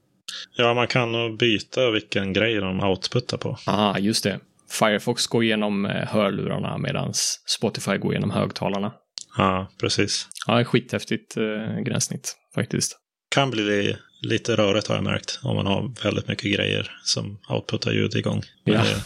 Ja, 0.56 0.74
man 0.74 0.86
kan 0.86 1.36
byta 1.36 1.90
vilken 1.90 2.32
grej 2.32 2.54
de 2.54 2.80
outputtar 2.80 3.36
på. 3.36 3.58
Ah, 3.66 3.98
just 3.98 4.24
det. 4.24 4.40
Firefox 4.72 5.26
går 5.26 5.44
igenom 5.44 5.86
eh, 5.86 6.08
hörlurarna 6.08 6.78
medan 6.78 7.12
Spotify 7.46 7.96
går 7.96 8.12
igenom 8.12 8.30
högtalarna. 8.30 8.92
Ja, 9.36 9.70
precis. 9.80 10.28
Ja, 10.46 10.64
skithäftigt 10.64 11.36
eh, 11.36 11.80
gränssnitt 11.82 12.36
faktiskt. 12.54 12.98
Kan 13.34 13.50
bli 13.50 13.96
lite 14.22 14.56
rörigt 14.56 14.86
har 14.88 14.94
jag 14.94 15.04
märkt. 15.04 15.40
Om 15.42 15.56
man 15.56 15.66
har 15.66 16.02
väldigt 16.04 16.28
mycket 16.28 16.54
grejer 16.56 16.90
som 17.04 17.38
outputtar 17.48 17.92
ljud 17.92 18.14
igång. 18.14 18.42
Men 18.64 18.74
Ja. 18.74 18.80
Det, 18.80 19.02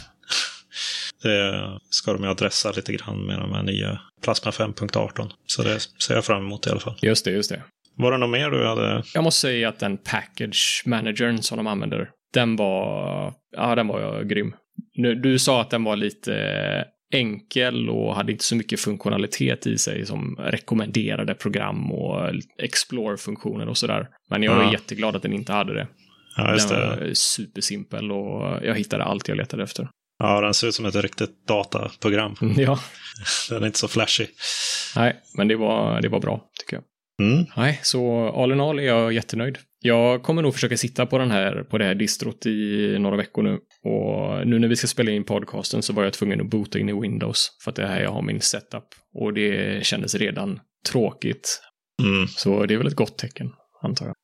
det 1.23 1.79
ska 1.91 2.13
de 2.13 2.23
ju 2.23 2.31
adressa 2.31 2.73
lite 2.73 2.93
grann 2.93 3.27
med 3.27 3.39
de 3.39 3.53
här 3.53 3.63
nya 3.63 4.01
Plasma 4.23 4.51
5.18. 4.51 5.31
Så 5.47 5.63
det 5.63 5.81
ser 5.81 6.15
jag 6.15 6.25
fram 6.25 6.45
emot 6.47 6.67
i 6.67 6.71
alla 6.71 6.81
fall. 6.81 6.99
Just 7.03 7.25
det, 7.25 7.31
just 7.31 7.51
det. 7.51 7.63
Var 7.97 8.13
det 8.13 8.19
något 8.19 8.31
mer 8.31 8.51
du 8.51 8.67
hade? 8.67 9.03
Jag 9.15 9.25
måste 9.25 9.41
säga 9.41 9.69
att 9.69 9.79
den 9.79 9.97
package 9.97 10.83
managern 10.87 11.43
som 11.43 11.57
de 11.57 11.67
använder, 11.67 12.11
den 12.35 12.57
var, 12.57 13.35
ja, 13.57 13.75
den 13.75 13.89
var 13.89 14.23
grym. 14.23 14.53
Nu, 14.97 15.15
du 15.15 15.39
sa 15.39 15.61
att 15.61 15.71
den 15.71 15.85
var 15.85 15.97
lite 15.97 16.85
enkel 17.13 17.89
och 17.91 18.15
hade 18.17 18.33
inte 18.33 18.45
så 18.45 18.57
mycket 18.57 18.81
funktionalitet 18.81 19.67
i 19.67 19.79
sig 19.79 20.07
som 20.07 20.37
rekommenderade 20.39 21.35
program 21.35 21.93
och 21.93 22.31
explore-funktioner 22.63 23.69
och 23.69 23.77
sådär. 23.77 24.09
Men 24.31 24.43
jag 24.43 24.57
är 24.57 24.63
Ja. 24.63 24.73
jätteglad 24.73 25.17
att 25.17 25.23
den 25.23 25.33
inte 25.33 25.53
hade 25.53 25.75
det. 25.75 25.87
Ja, 26.37 26.53
just 26.53 26.69
den 26.69 26.81
det. 26.81 26.87
var 27.07 27.15
supersimpel 27.15 28.13
och 28.13 28.59
jag 28.65 28.75
hittade 28.75 29.05
allt 29.05 29.29
jag 29.29 29.37
letade 29.37 29.63
efter. 29.63 29.89
Ja, 30.19 30.41
den 30.41 30.55
ser 30.55 30.69
ut 30.69 30.75
som 30.75 30.87
ett 30.87 30.95
riktigt 30.97 31.47
dataprogram. 31.49 32.37
Ja, 32.57 32.79
Den 33.51 33.63
är 33.63 33.67
inte 33.67 33.79
så 33.79 33.89
flashig. 33.89 34.29
nej, 34.97 35.17
men 35.37 35.49
det 35.49 35.57
var, 35.57 36.01
det 36.01 36.09
var 36.09 36.21
bra 36.21 36.45
tycker 36.61 36.77
jag. 36.77 36.85
Mm. 37.23 37.47
Nej, 37.57 37.81
så 37.83 38.29
all 38.29 38.53
in 38.53 38.61
all 38.61 38.79
är 38.79 38.83
jag 38.83 39.13
jättenöjd. 39.13 39.59
Jag 39.81 40.23
kommer 40.23 40.43
nog 40.43 40.55
försöka 40.55 40.77
sitta 40.77 41.07
på 41.07 41.19
den 41.19 41.31
här, 41.31 41.63
på 41.63 41.79
det 41.79 41.85
här 41.85 41.95
distrot 41.95 42.47
i 42.47 42.97
några 42.99 43.17
veckor 43.17 43.43
nu. 43.43 43.59
Och 43.83 44.47
nu 44.47 44.59
när 44.59 44.69
vi 44.69 44.77
ska 44.77 44.87
spela 44.87 45.11
in 45.11 45.25
podcasten 45.25 45.83
så 45.83 45.93
var 45.93 46.05
jag 46.05 46.13
tvungen 46.13 46.41
att 46.41 46.51
boota 46.51 46.79
in 46.79 46.89
i 46.89 47.01
Windows. 47.01 47.59
För 47.65 47.71
att 47.71 47.77
det 47.77 47.83
är 47.83 47.87
här 47.87 48.01
jag 48.01 48.11
har 48.11 48.23
min 48.23 48.41
setup. 48.41 48.85
Och 49.15 49.35
det 49.35 49.85
kändes 49.87 50.15
redan 50.15 50.61
tråkigt. 50.89 51.63
Mm. 52.03 52.27
Så 52.29 52.67
det 52.67 52.75
är 52.75 52.79
väl 52.79 52.87
ett 52.87 52.97
gott 52.97 53.19
tecken, 53.19 53.53
antar 53.83 54.07
jag. 54.07 54.15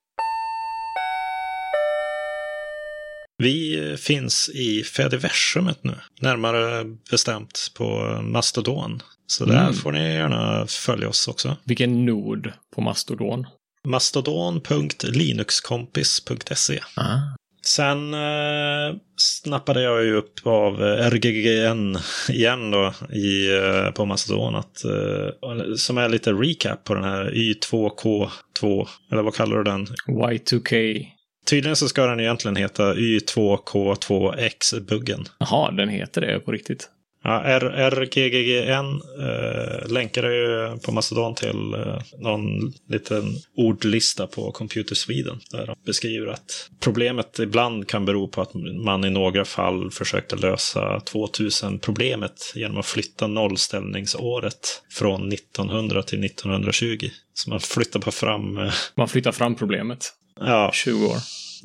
Vi 3.43 3.97
finns 3.99 4.49
i 4.55 4.83
Fediversumet 4.85 5.85
nu. 5.85 5.95
Närmare 6.21 6.85
bestämt 7.11 7.71
på 7.75 8.19
Mastodon. 8.23 9.03
Så 9.27 9.45
där 9.45 9.61
Mm. 9.63 9.75
får 9.75 9.93
ni 9.93 10.15
gärna 10.15 10.67
följa 10.67 11.09
oss 11.09 11.29
också. 11.29 11.57
Vilken 11.65 12.07
nod 12.07 12.53
på 12.75 12.81
Mastodon. 12.81 13.47
Mastodon.linuxkompis.se 13.89 16.81
Ah. 16.97 17.17
Sen 17.65 18.15
eh, 18.15 18.95
snappade 19.17 19.83
jag 19.83 20.05
ju 20.05 20.15
upp 20.15 20.33
av 20.47 20.81
RGGN 20.83 21.99
igen 22.29 22.71
då 22.71 22.95
i, 23.13 23.55
eh, 23.57 23.91
på 23.91 24.05
Mastodon. 24.05 24.55
Att, 24.55 24.85
eh, 24.85 25.29
som 25.77 25.99
är 25.99 26.09
lite 26.09 26.33
recap 26.33 26.85
på 26.85 26.95
den 26.95 27.05
här 27.05 27.31
Y2K2, 27.35 28.89
eller 29.13 29.23
vad 29.23 29.35
kallar 29.35 29.57
du 29.57 29.65
den? 29.65 29.87
Y2K. 30.07 31.07
Tydligen 31.53 31.77
så 31.77 31.89
ska 31.89 32.07
den 32.07 32.21
egentligen 32.21 32.57
heta 32.57 32.95
Y2K2X-buggen. 32.95 35.29
Jaha, 35.39 35.71
den 35.71 35.89
heter 35.89 36.21
det 36.21 36.41
på 36.41 36.53
riktigt. 36.53 36.91
Ja, 37.25 37.43
R- 37.45 37.91
RGGN 37.91 39.01
eh, 39.21 39.89
länkar 39.93 40.31
ju 40.31 40.79
på 40.79 40.93
Mastodon 40.93 41.35
till 41.35 41.75
eh, 41.75 41.99
någon 42.19 42.73
liten 42.89 43.25
ordlista 43.57 44.27
på 44.27 44.53
Computer 44.53 44.95
Sweden. 44.95 45.41
Där 45.51 45.67
de 45.67 45.77
beskriver 45.87 46.27
att 46.27 46.71
problemet 46.81 47.39
ibland 47.39 47.89
kan 47.89 48.05
bero 48.05 48.29
på 48.29 48.43
att 48.43 48.55
man 48.85 49.05
i 49.05 49.11
några 49.11 49.45
fall 49.45 49.91
försökte 49.91 50.37
lösa 50.37 50.99
2000-problemet 50.99 52.53
genom 52.55 52.79
att 52.79 52.87
flytta 52.87 53.27
nollställningsåret 53.27 54.83
från 54.91 55.33
1900 55.33 56.03
till 56.03 56.25
1920. 56.25 57.09
Så 57.35 57.51
man 57.51 57.61
flyttar 57.61 58.01
på 58.01 58.13
fram, 58.13 58.59
eh, 58.59 58.73
Man 58.95 59.09
flyttar 59.09 59.33
fram 59.33 59.55
problemet. 59.55 60.13
ja, 60.41 60.71
20 60.75 61.07
år. 61.07 61.17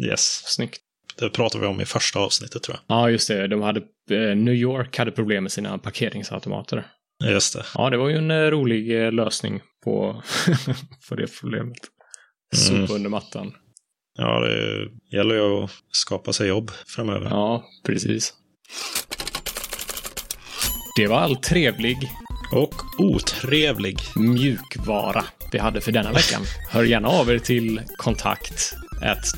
yes. 0.09 0.41
Snyggt. 0.45 0.81
Det 1.19 1.29
pratar 1.29 1.59
vi 1.59 1.65
om 1.67 1.81
i 1.81 1.85
första 1.85 2.19
avsnittet 2.19 2.63
tror 2.63 2.77
Ja, 2.87 3.09
just 3.09 3.27
det. 3.27 3.47
De 3.47 3.61
hade, 3.61 3.79
eh, 4.11 4.35
New 4.35 4.53
York 4.53 4.97
hade 4.97 5.11
problem 5.11 5.43
med 5.43 5.51
sina 5.51 5.77
parkeringsautomater. 5.77 6.85
jag. 7.19 7.31
Just 7.31 7.53
det. 7.53 7.65
Ja, 7.73 7.89
det 7.89 7.97
var 7.97 8.09
ju 8.09 8.17
en 8.17 8.31
eh, 8.31 8.37
rolig 8.51 9.03
eh, 9.05 9.11
lösning 9.11 9.61
på 9.83 10.23
för 11.07 11.15
det 11.15 11.39
problemet. 11.41 11.77
Mm. 12.69 12.87
Sopa 12.87 12.93
under 12.95 13.09
mattan. 13.09 13.53
Ja, 14.19 14.39
det 14.39 14.87
gäller 15.17 15.35
ju 15.35 15.63
att 15.63 15.71
skapa 15.91 16.33
sig 16.33 16.47
jobb 16.47 16.71
framöver. 16.87 17.25
Ja, 17.29 17.63
precis. 17.85 18.33
Det 20.97 21.07
var 21.07 21.17
all 21.17 21.35
trevlig 21.35 21.97
Och 22.53 22.73
otrevlig. 22.99 23.97
mjukvara 24.15 25.23
vi 25.51 25.59
hade 25.59 25.81
för 25.81 25.91
denna 25.91 26.11
veckan. 26.11 26.41
Hör 26.69 26.83
gärna 26.83 27.07
av 27.07 27.29
er 27.29 27.39
till 27.39 27.81
kontakt 27.97 28.73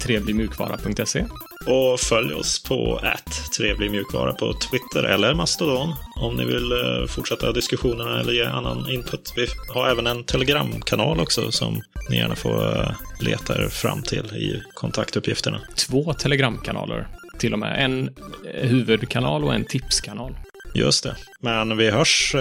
trevligmjukvara.se. 0.03 1.25
Och 1.65 1.99
följ 1.99 2.33
oss 2.33 2.63
på 2.63 2.99
att 3.03 3.53
trevlig 3.57 3.91
mjukvara 3.91 4.33
på 4.33 4.53
Twitter 4.53 5.03
eller 5.03 5.33
Mastodon 5.33 5.93
om 6.15 6.35
ni 6.35 6.45
vill 6.45 6.71
eh, 6.71 7.07
fortsätta 7.07 7.51
diskussionerna 7.51 8.19
eller 8.19 8.33
ge 8.33 8.45
annan 8.45 8.89
input. 8.89 9.33
Vi 9.35 9.47
har 9.73 9.89
även 9.89 10.07
en 10.07 10.23
Telegramkanal 10.23 11.19
också 11.19 11.51
som 11.51 11.81
ni 12.09 12.17
gärna 12.17 12.35
får 12.35 12.79
eh, 12.79 12.91
leta 13.19 13.63
er 13.63 13.69
fram 13.69 14.03
till 14.03 14.25
i 14.25 14.63
kontaktuppgifterna. 14.73 15.61
Två 15.75 16.13
telegramkanaler. 16.13 17.07
Till 17.39 17.53
och 17.53 17.59
med 17.59 17.85
en 17.85 18.09
eh, 18.53 18.69
huvudkanal 18.69 19.43
och 19.43 19.53
en 19.53 19.65
tipskanal. 19.65 20.37
Just 20.73 21.03
det. 21.03 21.15
Men 21.39 21.77
vi 21.77 21.89
hörs 21.89 22.35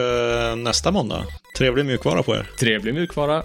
nästa 0.57 0.91
måndag. 0.91 1.25
Trevlig 1.59 1.87
mjukvara 1.87 2.23
på 2.23 2.35
er. 2.35 2.47
Trevlig 2.61 2.95
mjukvara. 2.95 3.43